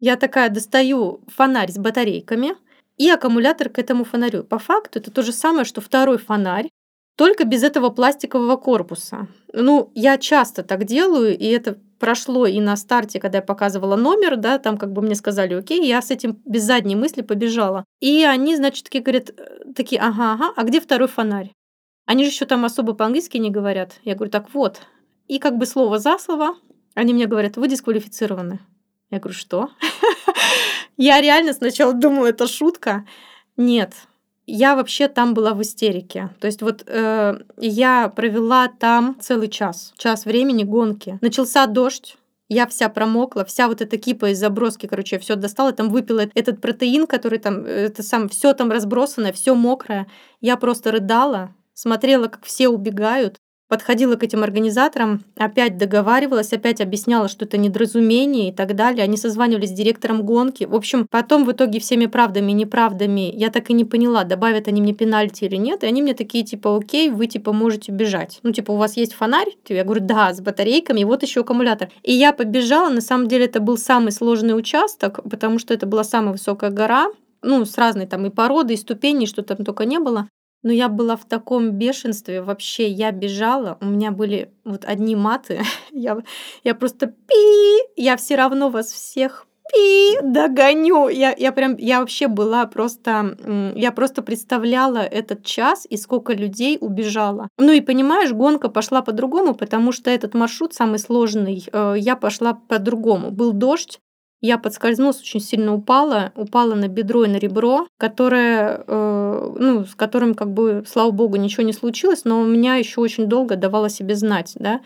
[0.01, 2.55] Я такая достаю фонарь с батарейками
[2.99, 4.45] и аккумулятор к этому фонарю.
[4.45, 6.69] По факту это то же самое, что второй фонарь,
[7.17, 9.29] только без этого пластикового корпуса.
[9.55, 14.37] Ну, я часто так делаю, и это прошло и на старте, когда я показывала номер,
[14.37, 17.87] да, там как бы мне сказали, окей, я с этим без задней мысли побежала.
[18.01, 21.55] И они, значит, такие говорят, э, такие, ага, ага, а где второй фонарь?
[22.07, 24.01] Они же еще там особо по-английски не говорят.
[24.05, 24.83] Я говорю, так вот.
[25.27, 26.57] И как бы слово за слово
[26.95, 28.61] они мне говорят, вы дисквалифицированы.
[29.11, 29.71] Я говорю, что?
[30.97, 33.05] Я реально сначала думала, это шутка.
[33.57, 33.95] Нет,
[34.47, 36.31] я вообще там была в истерике.
[36.41, 41.19] То есть вот э, я провела там целый час, час времени гонки.
[41.21, 42.17] Начался дождь,
[42.49, 46.61] я вся промокла, вся вот эта кипа из заброски, короче, все достала, там выпила этот
[46.61, 50.07] протеин, который там, это сам, все там разбросанное, все мокрое.
[50.41, 57.29] Я просто рыдала, смотрела, как все убегают, подходила к этим организаторам, опять договаривалась, опять объясняла,
[57.29, 59.03] что это недоразумение и так далее.
[59.03, 60.65] Они созванивались с директором гонки.
[60.65, 64.69] В общем, потом в итоге всеми правдами и неправдами я так и не поняла, добавят
[64.69, 65.83] они мне пенальти или нет.
[65.83, 68.39] И они мне такие, типа, окей, вы, типа, можете бежать.
[68.43, 69.49] Ну, типа, у вас есть фонарь?
[69.69, 71.89] Я говорю, да, с батарейками, и вот еще аккумулятор.
[72.03, 72.91] И я побежала.
[72.91, 77.09] На самом деле это был самый сложный участок, потому что это была самая высокая гора,
[77.43, 80.29] ну, с разной там и породы, и ступеней, что там только не было.
[80.65, 82.89] Но я была в таком бешенстве вообще.
[82.89, 85.61] Я бежала, у меня были вот одни маты.
[85.93, 86.19] я,
[86.65, 91.09] я просто пи, я все равно вас всех пи, догоню.
[91.09, 93.37] Я, я прям, я вообще была просто,
[93.77, 97.49] я просто представляла этот час и сколько людей убежало.
[97.59, 102.55] Ну и понимаешь, гонка пошла по-другому, потому что этот маршрут самый сложный, э, я пошла
[102.55, 103.31] по-другому.
[103.31, 104.01] Был дождь,
[104.41, 109.95] я подскользнулась, очень сильно упала, упала на бедро и на ребро, которое, э, ну, с
[109.95, 113.89] которым, как бы, слава богу, ничего не случилось, но у меня еще очень долго давала
[113.89, 114.81] себе знать, да.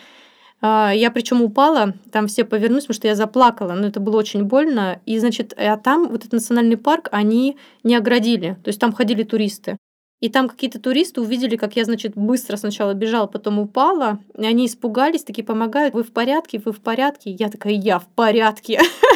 [0.60, 4.44] А, я причем упала, там все повернулись, потому что я заплакала, но это было очень
[4.44, 5.00] больно.
[5.06, 9.22] И, значит, а там вот этот национальный парк они не оградили, то есть там ходили
[9.22, 9.76] туристы.
[10.20, 14.18] И там какие-то туристы увидели, как я, значит, быстро сначала бежала, потом упала.
[14.36, 15.94] И они испугались, такие помогают.
[15.94, 16.60] Вы в порядке?
[16.64, 17.30] Вы в порядке?
[17.30, 18.80] Я такая, я в порядке.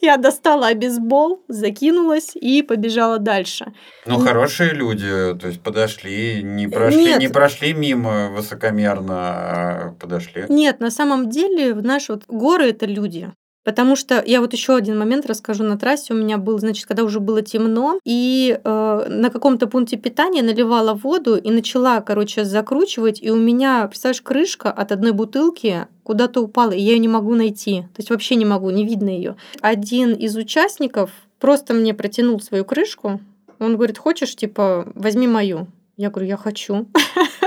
[0.00, 3.72] Я достала бейсбол, закинулась и побежала дальше.
[4.04, 7.20] Ну, хорошие люди, то есть подошли, не прошли, Нет.
[7.20, 10.44] не прошли мимо высокомерно, а подошли.
[10.48, 13.32] Нет, на самом деле, знаешь, вот горы это люди.
[13.66, 16.14] Потому что я вот еще один момент расскажу на трассе.
[16.14, 20.94] У меня был, значит, когда уже было темно, и э, на каком-то пункте питания наливала
[20.94, 26.70] воду и начала, короче, закручивать, и у меня, представляешь, крышка от одной бутылки куда-то упала,
[26.70, 27.80] и я ее не могу найти.
[27.80, 29.34] То есть вообще не могу, не видно ее.
[29.60, 33.18] Один из участников просто мне протянул свою крышку.
[33.58, 35.66] Он говорит, хочешь, типа, возьми мою.
[35.96, 36.86] Я говорю, я хочу.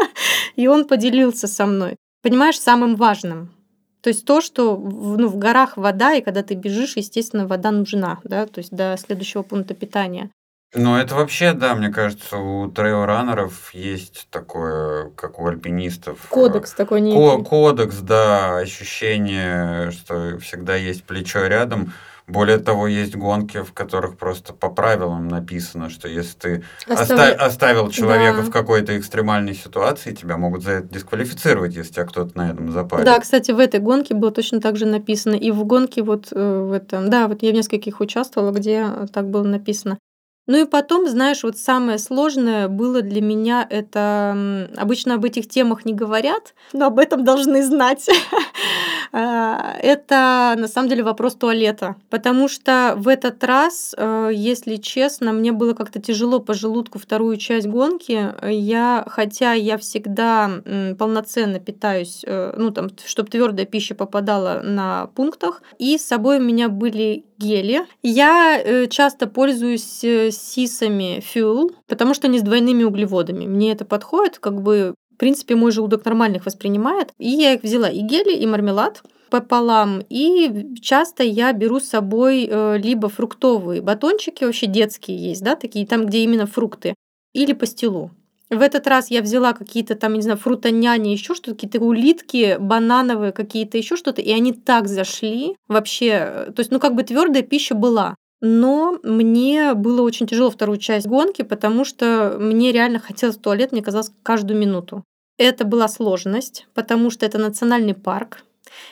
[0.58, 1.96] И он поделился со мной.
[2.22, 3.52] Понимаешь, самым важным.
[4.02, 7.72] То есть то, что в, ну, в горах вода, и когда ты бежишь, естественно, вода
[7.72, 10.30] нужна, да, то есть до следующего пункта питания.
[10.76, 16.28] Ну, это вообще, да, мне кажется, у трейл-раннеров есть такое, как у альпинистов.
[16.30, 17.18] Кодекс такой некий.
[17.18, 21.92] Ко- кодекс, да, ощущение, что всегда есть плечо рядом.
[22.30, 27.34] Более того, есть гонки, в которых просто по правилам написано, что если ты Остави...
[27.34, 28.44] оставил человека да.
[28.44, 33.06] в какой-то экстремальной ситуации, тебя могут за это дисквалифицировать, если тебя кто-то на этом запарит.
[33.06, 35.34] Да, кстати, в этой гонке было точно так же написано.
[35.34, 39.30] И в гонке вот э, в этом, да, вот я в нескольких участвовала, где так
[39.30, 39.98] было написано.
[40.50, 44.68] Ну и потом, знаешь, вот самое сложное было для меня это...
[44.76, 48.10] Обычно об этих темах не говорят, но об этом должны знать.
[49.12, 51.96] А, это на самом деле вопрос туалета.
[52.12, 57.38] Потому что в этот раз, э, если честно, мне было как-то тяжело по желудку вторую
[57.38, 58.32] часть гонки.
[58.48, 60.52] Я, хотя я всегда
[61.00, 65.64] полноценно питаюсь, э, ну там, чтобы твердая пища попадала на пунктах.
[65.80, 67.88] И с собой у меня были гели.
[68.04, 70.04] Я э, часто пользуюсь
[70.42, 73.46] сисами Fuel, потому что они с двойными углеводами.
[73.46, 77.12] Мне это подходит, как бы в принципе, мой желудок нормальных воспринимает.
[77.18, 80.02] И я их взяла и гели, и мармелад пополам.
[80.10, 85.86] И часто я беру с собой э, либо фруктовые батончики, вообще детские есть, да, такие,
[85.86, 86.96] там, где именно фрукты,
[87.34, 88.12] или пастилу.
[88.50, 93.32] В этот раз я взяла какие-то там, не знаю, фрутоняни, еще что-то, какие-то улитки, банановые
[93.32, 96.52] какие-то, еще что-то, и они так зашли вообще.
[96.56, 98.16] То есть, ну, как бы твердая пища была.
[98.42, 103.72] Но мне было очень тяжело вторую часть гонки, потому что мне реально хотелось в туалет,
[103.72, 105.04] мне казалось, каждую минуту.
[105.38, 108.44] Это была сложность, потому что это национальный парк.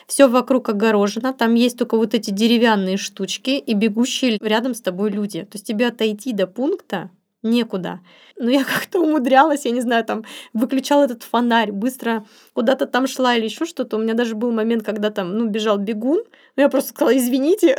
[0.06, 5.10] Все вокруг огорожено, там есть только вот эти деревянные штучки и бегущие рядом с тобой
[5.10, 5.42] люди.
[5.42, 7.10] То есть тебе отойти до пункта
[7.42, 8.00] некуда.
[8.36, 13.36] Но я как-то умудрялась, я не знаю, там выключала этот фонарь, быстро куда-то там шла
[13.36, 13.96] или еще что-то.
[13.96, 16.22] У меня даже был момент, когда там, ну, бежал бегун,
[16.56, 17.76] но я просто сказала, извините,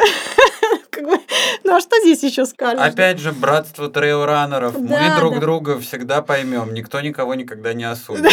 [1.64, 2.86] ну а что здесь еще скажешь?
[2.86, 4.74] Опять же, братство трейлранеров.
[4.74, 5.40] Да, Мы друг да.
[5.40, 6.74] друга всегда поймем.
[6.74, 8.32] Никто никого никогда не осудит.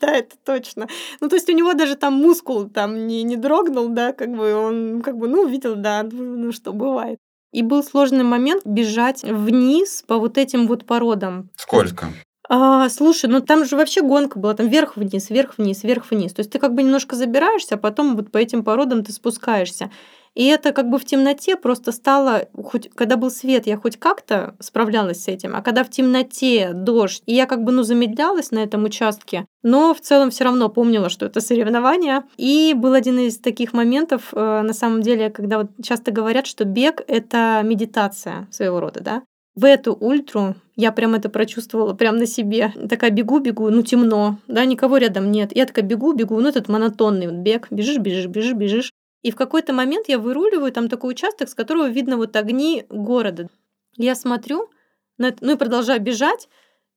[0.00, 0.88] Да, это точно.
[1.20, 4.54] Ну, то есть у него даже там мускул там не, не дрогнул, да, как бы
[4.54, 7.20] он как бы, ну, видел, да, ну что, бывает.
[7.52, 11.50] И был сложный момент бежать вниз по вот этим вот породам.
[11.56, 12.08] Сколько?
[12.48, 16.32] А, слушай, ну там же вообще гонка была, там вверх-вниз, вверх-вниз, вверх-вниз.
[16.32, 19.90] То есть ты как бы немножко забираешься, а потом вот по этим породам ты спускаешься.
[20.34, 24.54] И это как бы в темноте просто стало, хоть когда был свет, я хоть как-то
[24.60, 28.60] справлялась с этим, а когда в темноте дождь, и я как бы ну замедлялась на
[28.60, 32.24] этом участке, но в целом все равно помнила, что это соревнование.
[32.36, 36.64] И был один из таких моментов, э, на самом деле, когда вот часто говорят, что
[36.64, 39.22] бег это медитация своего рода, да.
[39.54, 42.72] В эту ультру я прям это прочувствовала прям на себе.
[42.88, 45.54] Такая бегу-бегу, ну темно, да, никого рядом нет.
[45.54, 48.92] Я такая бегу-бегу, ну этот монотонный вот бег, бежишь, бежишь, бежишь, бежишь.
[49.22, 53.48] И в какой-то момент я выруливаю, там такой участок, с которого видно вот огни города.
[53.96, 54.70] Я смотрю,
[55.18, 56.48] ну и продолжаю бежать,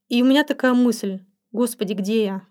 [0.10, 1.20] и у меня такая мысль,
[1.52, 2.42] господи, где я?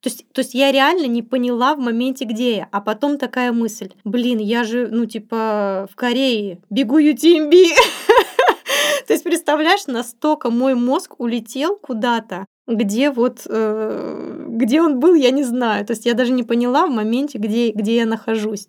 [0.00, 2.68] То есть, то есть я реально не поняла в моменте, где я.
[2.70, 7.50] А потом такая мысль, блин, я же, ну, типа, в Корее, бегу UTMB.
[9.08, 15.32] То есть, представляешь, настолько мой мозг улетел куда-то, где вот, э, где он был, я
[15.32, 15.84] не знаю.
[15.84, 18.68] То есть я даже не поняла в моменте, где, где я нахожусь.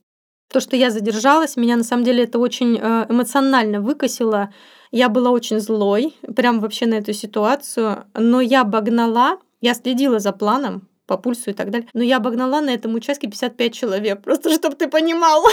[0.50, 4.52] То, что я задержалась, меня на самом деле это очень э, эмоционально выкосило.
[4.92, 10.32] Я была очень злой, прям вообще на эту ситуацию, но я обогнала, я следила за
[10.32, 11.88] планом, по пульсу и так далее.
[11.94, 15.44] Но я обогнала на этом участке 55 человек, просто чтобы ты понимал.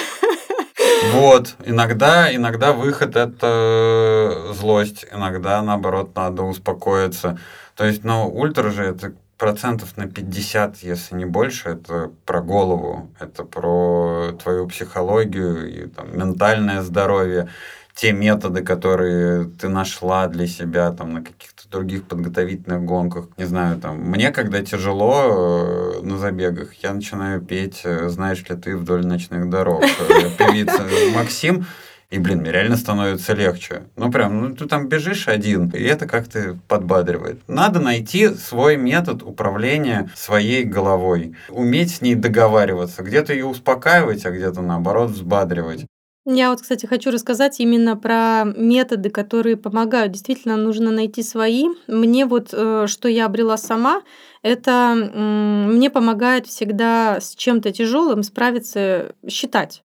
[1.13, 7.39] Вот, иногда, иногда выход это злость, иногда наоборот надо успокоиться.
[7.75, 13.11] То есть, ну, ультра же это процентов на 50, если не больше, это про голову,
[13.21, 17.49] это про твою психологию и там, ментальное здоровье,
[17.95, 23.29] те методы, которые ты нашла для себя там на каких-то других подготовительных гонках.
[23.39, 28.57] Не знаю, там, мне когда тяжело э, на забегах, я начинаю петь э, «Знаешь ли
[28.57, 31.67] ты вдоль ночных дорог» э, певица Максим,
[32.11, 33.83] и, блин, мне реально становится легче.
[33.97, 37.41] Ну, прям, ну, ты там бежишь один, и это как-то подбадривает.
[37.49, 41.35] Надо найти свой метод управления своей головой.
[41.49, 43.03] Уметь с ней договариваться.
[43.03, 45.87] Где-то ее успокаивать, а где-то, наоборот, взбадривать.
[46.29, 50.11] Я вот, кстати, хочу рассказать именно про методы, которые помогают.
[50.11, 51.69] Действительно, нужно найти свои.
[51.87, 54.03] Мне вот, э, что я обрела сама,
[54.43, 59.85] это мне помогает всегда с чем-то тяжелым справиться, считать.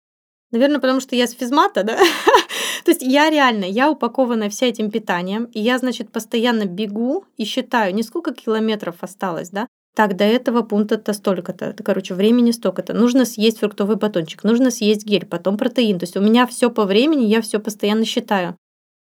[0.51, 1.97] Наверное, потому что я с физмата, да?
[2.85, 7.45] То есть я реально, я упакована вся этим питанием, и я, значит, постоянно бегу и
[7.45, 9.69] считаю, не сколько километров осталось, да,
[9.99, 12.95] так, до этого пункта-то столько-то, короче, времени столько-то.
[12.95, 15.99] Нужно съесть фруктовый батончик, нужно съесть гель, потом протеин.
[15.99, 18.57] То есть у меня все по времени, я все постоянно считаю.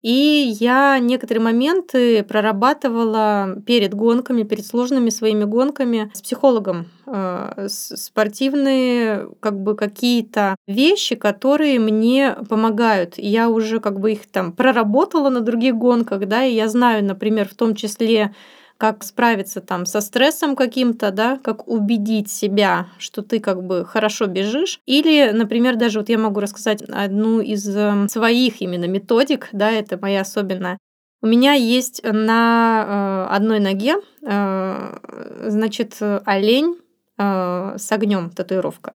[0.02, 6.86] И я некоторые моменты прорабатывала перед гонками, перед сложными своими гонками с психологом.
[7.06, 13.14] Э, спортивные как бы какие-то вещи, которые мне помогают.
[13.18, 17.46] Я уже как бы их там проработала на других гонках, да, и я знаю, например,
[17.46, 18.34] в том числе
[18.80, 24.24] как справиться там со стрессом каким-то, да, как убедить себя, что ты как бы хорошо
[24.24, 24.80] бежишь.
[24.86, 29.98] Или, например, даже вот я могу рассказать одну из эм, своих именно методик, да, это
[29.98, 30.78] моя особенная.
[31.20, 36.78] У меня есть на э, одной ноге, э, значит, олень
[37.18, 38.94] э, с огнем татуировка.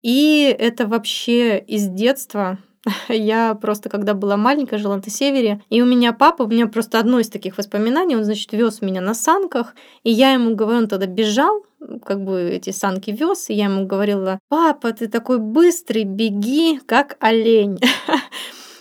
[0.00, 2.58] И это вообще из детства
[3.08, 6.98] Я просто, когда была маленькая, жила на севере, и у меня папа, у меня просто
[6.98, 10.88] одно из таких воспоминаний, он, значит, вез меня на санках, и я ему говорю, он
[10.88, 11.64] тогда бежал,
[12.04, 17.16] как бы эти санки вез, и я ему говорила, папа, ты такой быстрый, беги, как
[17.20, 17.78] олень.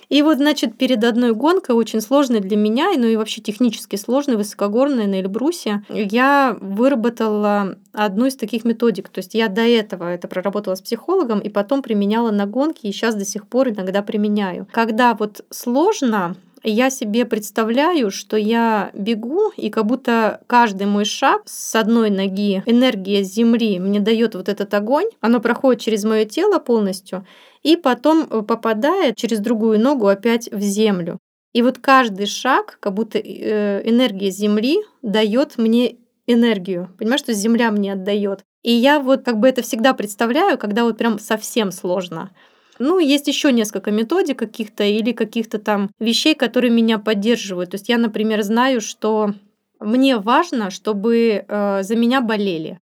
[0.09, 4.37] И вот, значит, перед одной гонкой, очень сложной для меня, ну и вообще технически сложной,
[4.37, 9.09] высокогорной на Эльбрусе, я выработала одну из таких методик.
[9.09, 12.91] То есть я до этого это проработала с психологом и потом применяла на гонке, и
[12.91, 14.67] сейчас до сих пор иногда применяю.
[14.71, 21.43] Когда вот сложно, я себе представляю, что я бегу, и как будто каждый мой шаг
[21.45, 26.59] с одной ноги, энергия Земли мне дает вот этот огонь, оно проходит через мое тело
[26.59, 27.25] полностью,
[27.67, 31.19] и потом э, попадает через другую ногу опять в землю.
[31.51, 35.97] И вот каждый шаг, как будто э, энергия Земли дает мне
[36.27, 36.95] энергию.
[36.97, 38.45] Понимаешь, что Земля мне отдает.
[38.63, 42.31] И я вот как бы это всегда представляю, когда вот прям совсем сложно.
[42.79, 47.71] Ну, есть еще несколько методик каких-то или каких-то там вещей, которые меня поддерживают.
[47.71, 49.33] То есть я, например, знаю, что
[49.81, 52.79] мне важно, чтобы э, за меня болели.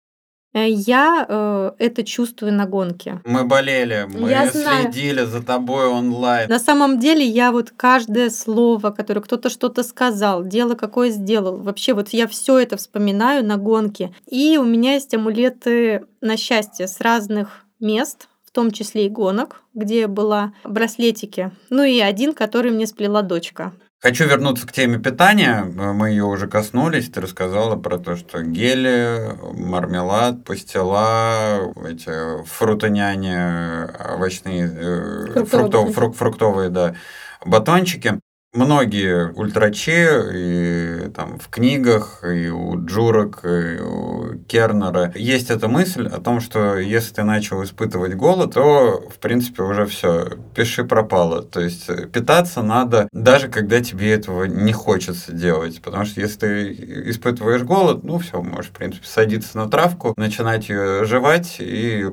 [0.53, 3.21] Э, я э, это чувствую на гонке.
[3.25, 6.49] Мы болели, мы я следили за тобой онлайн.
[6.49, 11.93] На самом деле я вот каждое слово, которое кто-то что-то сказал, дело какое сделал, вообще
[11.93, 14.13] вот я все это вспоминаю на гонке.
[14.29, 19.61] И у меня есть амулеты на счастье с разных мест, в том числе и гонок,
[19.73, 21.51] где была браслетики.
[21.69, 23.71] Ну и один, который мне сплела дочка.
[24.01, 25.63] Хочу вернуться к теме питания.
[25.63, 27.11] Мы ее уже коснулись.
[27.11, 36.69] Ты рассказала про то, что гели, мармелад, пастила, эти фрутоняне, овощные, э, фруктов, фрук, фруктовые,
[36.69, 36.95] да,
[37.45, 38.19] батончики
[38.53, 46.07] многие ультрачи и там в книгах, и у Джурок, и у Кернера есть эта мысль
[46.07, 51.43] о том, что если ты начал испытывать голод, то, в принципе, уже все, пиши пропало.
[51.43, 55.81] То есть э, питаться надо, даже когда тебе этого не хочется делать.
[55.81, 56.71] Потому что если ты
[57.09, 62.05] испытываешь голод, ну все, можешь, в принципе, садиться на травку, начинать ее жевать и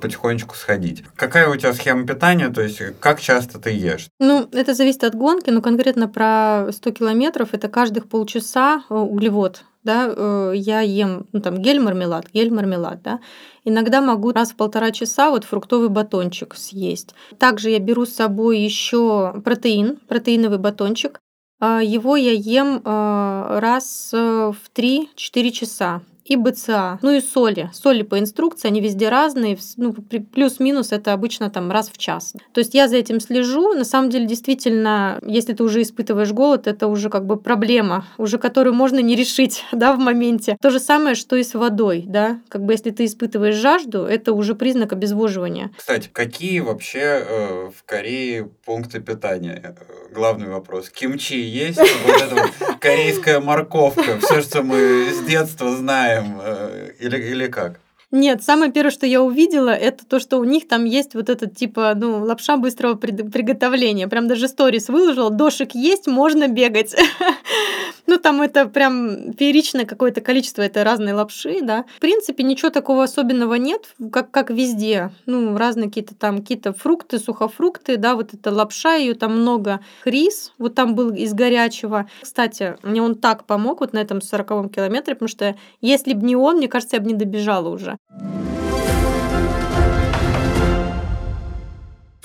[0.00, 1.04] потихонечку сходить.
[1.16, 2.48] Какая у тебя схема питания?
[2.48, 4.08] То есть как часто ты ешь?
[4.18, 8.94] Ну, это зависит от гонки, но конкретно конкретно про 100 километров, это каждых полчаса э,
[8.94, 9.64] углевод.
[9.82, 13.20] Да, э, я ем ну, там гель-мармелад, гель-мармелад, да.
[13.64, 17.14] Иногда могу раз в полтора часа вот фруктовый батончик съесть.
[17.38, 21.20] Также я беру с собой еще протеин, протеиновый батончик.
[21.60, 27.70] А, его я ем э, раз в 3-4 часа и БЦА, ну и соли.
[27.72, 32.34] Соли по инструкции, они везде разные, ну, плюс-минус это обычно там раз в час.
[32.52, 33.74] То есть я за этим слежу.
[33.74, 38.38] На самом деле, действительно, если ты уже испытываешь голод, это уже как бы проблема, уже
[38.38, 40.56] которую можно не решить, да, в моменте.
[40.60, 42.40] То же самое, что и с водой, да.
[42.48, 45.70] Как бы если ты испытываешь жажду, это уже признак обезвоживания.
[45.76, 49.76] Кстати, какие вообще э, в Корее пункты питания?
[49.78, 50.88] Э, главный вопрос.
[50.88, 51.78] Кимчи есть?
[51.78, 52.48] Вот эта
[52.80, 57.80] корейская морковка, все, что мы с детства знаем знаем, э, или, или как?
[58.10, 61.56] Нет, самое первое, что я увидела, это то, что у них там есть вот этот
[61.56, 64.06] типа, ну, лапша быстрого приготовления.
[64.06, 66.94] Прям даже сторис выложила, дошик есть, можно бегать.
[68.06, 71.84] Ну, там это прям фееричное какое-то количество этой разной лапши, да.
[71.96, 75.10] В принципе, ничего такого особенного нет, как, как везде.
[75.26, 79.80] Ну, разные какие-то там какие-то фрукты, сухофрукты, да, вот эта лапша, ее там много.
[80.04, 82.08] Рис, вот там был из горячего.
[82.22, 86.36] Кстати, мне он так помог вот на этом 40 километре, потому что если бы не
[86.36, 87.98] он, мне кажется, я бы не добежала уже.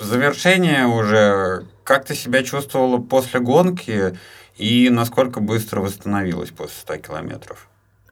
[0.09, 4.17] завершение уже, как ты себя чувствовала после гонки
[4.59, 7.69] и насколько быстро восстановилась после 100 километров?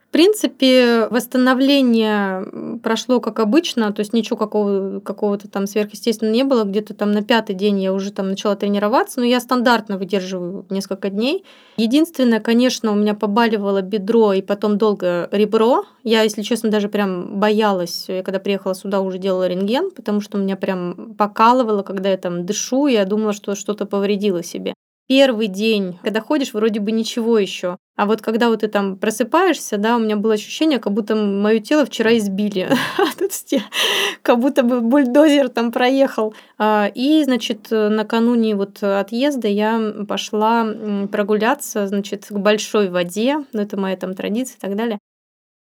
[0.08, 6.64] В принципе, восстановление прошло как обычно, то есть ничего какого, какого-то там сверхъестественного не было.
[6.64, 11.10] Где-то там на пятый день я уже там начала тренироваться, но я стандартно выдерживаю несколько
[11.10, 11.44] дней.
[11.76, 15.84] Единственное, конечно, у меня побаливало бедро и потом долго ребро.
[16.04, 18.06] Я, если честно, даже прям боялась.
[18.08, 22.46] Я когда приехала сюда, уже делала рентген, потому что меня прям покалывало, когда я там
[22.46, 24.74] дышу, я думала, что что-то повредило себе
[25.08, 27.78] первый день, когда ходишь, вроде бы ничего еще.
[27.96, 31.60] А вот когда вот ты там просыпаешься, да, у меня было ощущение, как будто мое
[31.60, 32.70] тело вчера избили.
[34.22, 36.36] как будто бы бульдозер там проехал.
[36.58, 40.68] А, и, значит, накануне вот отъезда я пошла
[41.12, 43.46] прогуляться, значит, к большой воде.
[43.54, 45.00] Ну, это моя там традиция и так далее.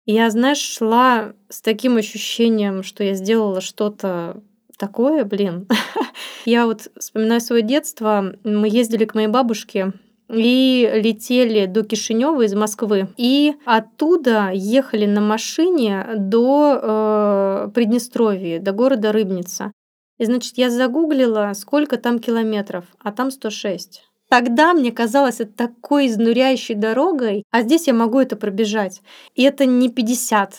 [0.05, 4.41] Я, знаешь, шла с таким ощущением, что я сделала что-то
[4.77, 5.67] такое, блин.
[6.49, 8.33] Я вот вспоминаю свое детство.
[8.43, 9.93] Мы ездили к моей бабушке
[10.29, 13.07] и летели до Кишинева из Москвы.
[13.17, 19.71] И оттуда ехали на машине до э, Приднестровья, до города Рыбница.
[20.17, 24.01] И, значит, я загуглила, сколько там километров, а там 106.
[24.27, 29.03] Тогда мне казалось это такой изнуряющей дорогой, а здесь я могу это пробежать.
[29.35, 30.55] И это не 50,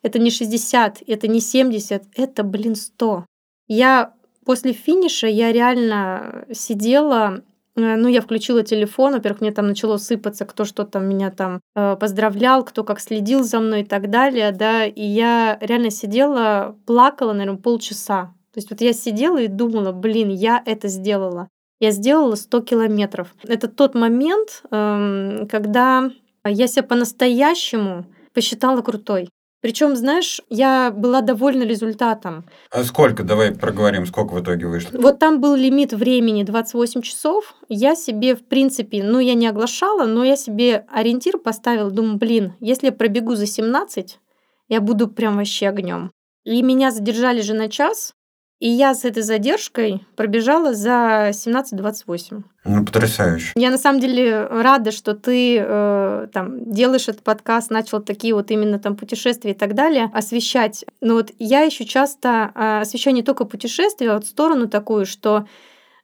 [0.00, 3.26] это не 60, это не 70, это, блин, 100.
[3.68, 4.14] Я
[4.46, 7.42] после финиша, я реально сидела,
[7.74, 11.60] э, ну, я включила телефон, во-первых, мне там начало сыпаться, кто что там меня там
[11.74, 16.76] э, поздравлял, кто как следил за мной и так далее, да, и я реально сидела,
[16.86, 18.32] плакала, наверное, полчаса.
[18.54, 21.48] То есть вот я сидела и думала, блин, я это сделала.
[21.78, 23.34] Я сделала 100 километров.
[23.42, 26.10] Это тот момент, эм, когда
[26.42, 29.28] я себя по-настоящему посчитала крутой.
[29.66, 32.44] Причем, знаешь, я была довольна результатом.
[32.70, 33.24] А сколько?
[33.24, 34.96] Давай проговорим, сколько в итоге вышло.
[34.96, 37.52] Вот там был лимит времени 28 часов.
[37.68, 41.90] Я себе, в принципе, ну, я не оглашала, но я себе ориентир поставила.
[41.90, 44.20] Думаю, блин, если я пробегу за 17,
[44.68, 46.12] я буду прям вообще огнем.
[46.44, 48.14] И меня задержали же на час,
[48.58, 52.42] и я с этой задержкой пробежала за 17-28.
[52.64, 53.52] Ну, потрясающе.
[53.54, 58.50] Я на самом деле рада, что ты э, там делаешь этот подкаст, начал такие вот
[58.50, 60.86] именно там путешествия и так далее освещать.
[61.02, 65.46] Но вот я еще часто э, освещаю не только путешествия, а вот сторону такую, что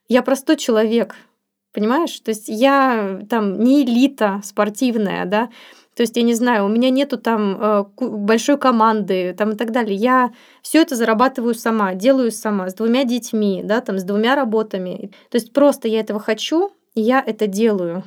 [0.09, 1.17] я простой человек,
[1.73, 2.21] понимаешь?
[2.21, 5.49] То есть я там не элита спортивная, да,
[5.95, 9.73] то есть, я не знаю, у меня нету там э, большой команды там и так
[9.73, 9.95] далее.
[9.95, 10.33] Я
[10.63, 15.11] все это зарабатываю сама, делаю сама, с двумя детьми, да, там, с двумя работами.
[15.31, 18.05] То есть просто я этого хочу, и я это делаю.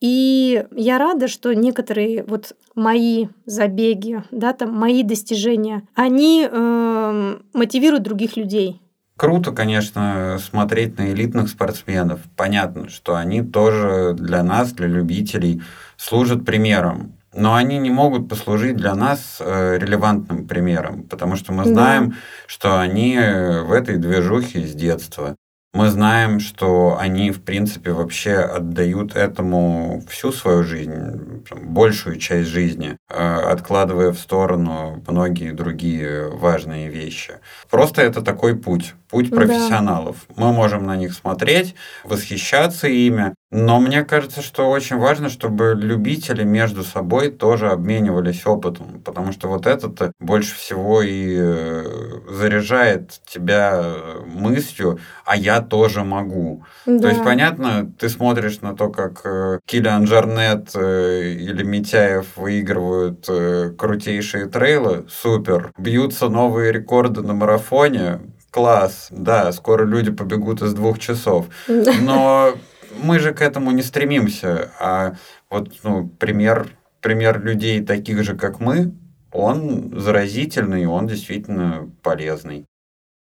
[0.00, 8.02] И я рада, что некоторые вот мои забеги, да, там мои достижения, они э, мотивируют
[8.02, 8.82] других людей.
[9.16, 12.20] Круто, конечно, смотреть на элитных спортсменов.
[12.36, 15.62] Понятно, что они тоже для нас, для любителей,
[15.96, 21.64] служат примером но они не могут послужить для нас э, релевантным примером, потому что мы
[21.64, 22.16] знаем, да.
[22.46, 25.36] что они в этой движухе с детства.
[25.74, 32.98] Мы знаем, что они, в принципе, вообще отдают этому всю свою жизнь, большую часть жизни,
[33.08, 37.36] э, откладывая в сторону многие другие важные вещи.
[37.70, 40.16] Просто это такой путь, путь профессионалов.
[40.28, 40.44] Да.
[40.44, 41.74] Мы можем на них смотреть,
[42.04, 49.02] восхищаться ими, но мне кажется, что очень важно, чтобы любители между собой тоже обменивались опытом,
[49.04, 51.84] потому что вот это больше всего и э,
[52.30, 53.94] заряжает тебя
[54.24, 56.64] мыслью, а я тоже могу.
[56.86, 57.00] Да.
[57.00, 63.28] То есть, понятно, ты смотришь на то, как э, Киллиан Джарнет э, или Митяев выигрывают
[63.76, 65.72] крутейшие трейлы, супер.
[65.76, 71.46] Бьются новые рекорды на марафоне, класс, да, скоро люди побегут из двух часов.
[71.68, 72.54] Но
[72.96, 74.70] мы же к этому не стремимся.
[74.78, 75.16] А
[75.50, 76.68] вот ну, пример,
[77.00, 78.94] пример людей таких же, как мы,
[79.32, 82.66] он заразительный, он действительно полезный.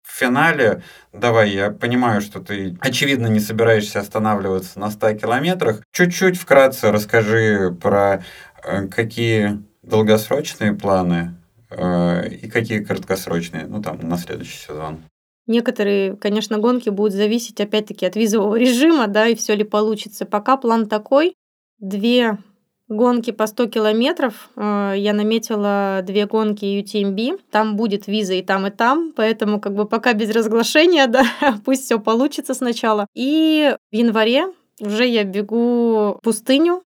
[0.03, 5.83] В финале, давай, я понимаю, что ты, очевидно, не собираешься останавливаться на 100 километрах.
[5.93, 8.23] Чуть-чуть вкратце расскажи про
[8.63, 11.35] э, какие долгосрочные планы
[11.71, 15.03] э, и какие краткосрочные, ну там, на следующий сезон.
[15.47, 20.27] Некоторые, конечно, гонки будут зависеть опять-таки от визового режима, да, и все ли получится.
[20.27, 21.35] Пока план такой.
[21.79, 22.39] Две
[22.89, 24.51] гонки по 100 километров.
[24.57, 27.41] Э, я наметила две гонки UTMB.
[27.51, 29.13] Там будет виза и там, и там.
[29.15, 31.25] Поэтому как бы пока без разглашения, да,
[31.65, 33.07] пусть все получится сначала.
[33.15, 34.47] И в январе
[34.81, 36.83] уже я бегу в пустыню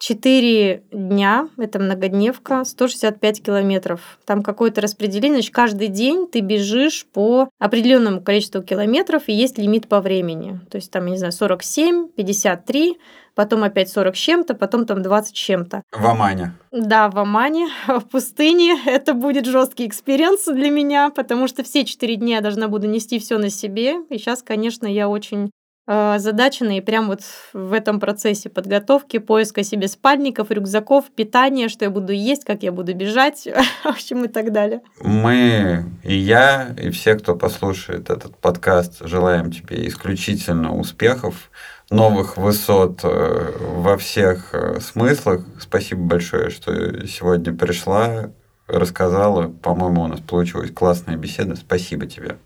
[0.00, 4.18] 4 дня, это многодневка, 165 километров.
[4.24, 9.88] Там какое-то распределение, значит, каждый день ты бежишь по определенному количеству километров, и есть лимит
[9.88, 10.58] по времени.
[10.70, 12.96] То есть там, я не знаю, 47, 53,
[13.34, 15.82] потом опять 40 с чем-то, потом там 20 с чем-то.
[15.92, 16.54] В Омане.
[16.72, 18.78] Да, в Омане, в пустыне.
[18.86, 23.18] Это будет жесткий experience для меня, потому что все четыре дня я должна буду нести
[23.18, 23.96] все на себе.
[24.08, 25.50] И сейчас, конечно, я очень
[25.90, 27.20] озадачена и прям вот
[27.52, 32.70] в этом процессе подготовки, поиска себе спальников, рюкзаков, питания, что я буду есть, как я
[32.70, 33.48] буду бежать,
[33.84, 34.82] в общем, и так далее.
[35.02, 41.50] Мы, и я, и все, кто послушает этот подкаст, желаем тебе исключительно успехов,
[41.90, 45.44] новых высот э, во всех э, смыслах.
[45.60, 48.30] Спасибо большое, что сегодня пришла,
[48.68, 49.48] рассказала.
[49.48, 51.56] По-моему, у нас получилась классная беседа.
[51.56, 52.36] Спасибо тебе.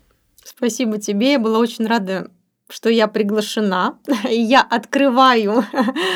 [0.43, 1.33] Спасибо тебе.
[1.33, 2.31] Я была очень рада
[2.69, 3.99] что я приглашена,
[4.29, 5.65] и я открываю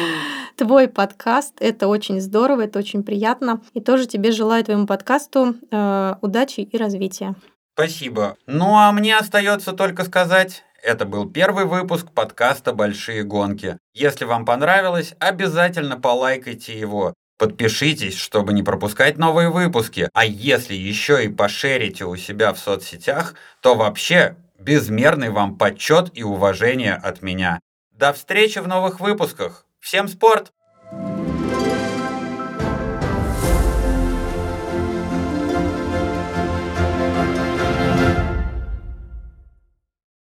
[0.56, 1.56] твой подкаст.
[1.60, 3.62] Это очень здорово, это очень приятно.
[3.74, 7.36] И тоже тебе желаю твоему подкасту э, удачи и развития.
[7.74, 8.36] Спасибо.
[8.46, 13.78] Ну а мне остается только сказать, это был первый выпуск подкаста «Большие гонки».
[13.94, 17.14] Если вам понравилось, обязательно полайкайте его.
[17.38, 20.10] Подпишитесь, чтобы не пропускать новые выпуски.
[20.14, 26.24] А если еще и пошерите у себя в соцсетях, то вообще Безмерный вам почет и
[26.24, 27.60] уважение от меня.
[27.92, 29.66] До встречи в новых выпусках.
[29.80, 30.52] Всем спорт!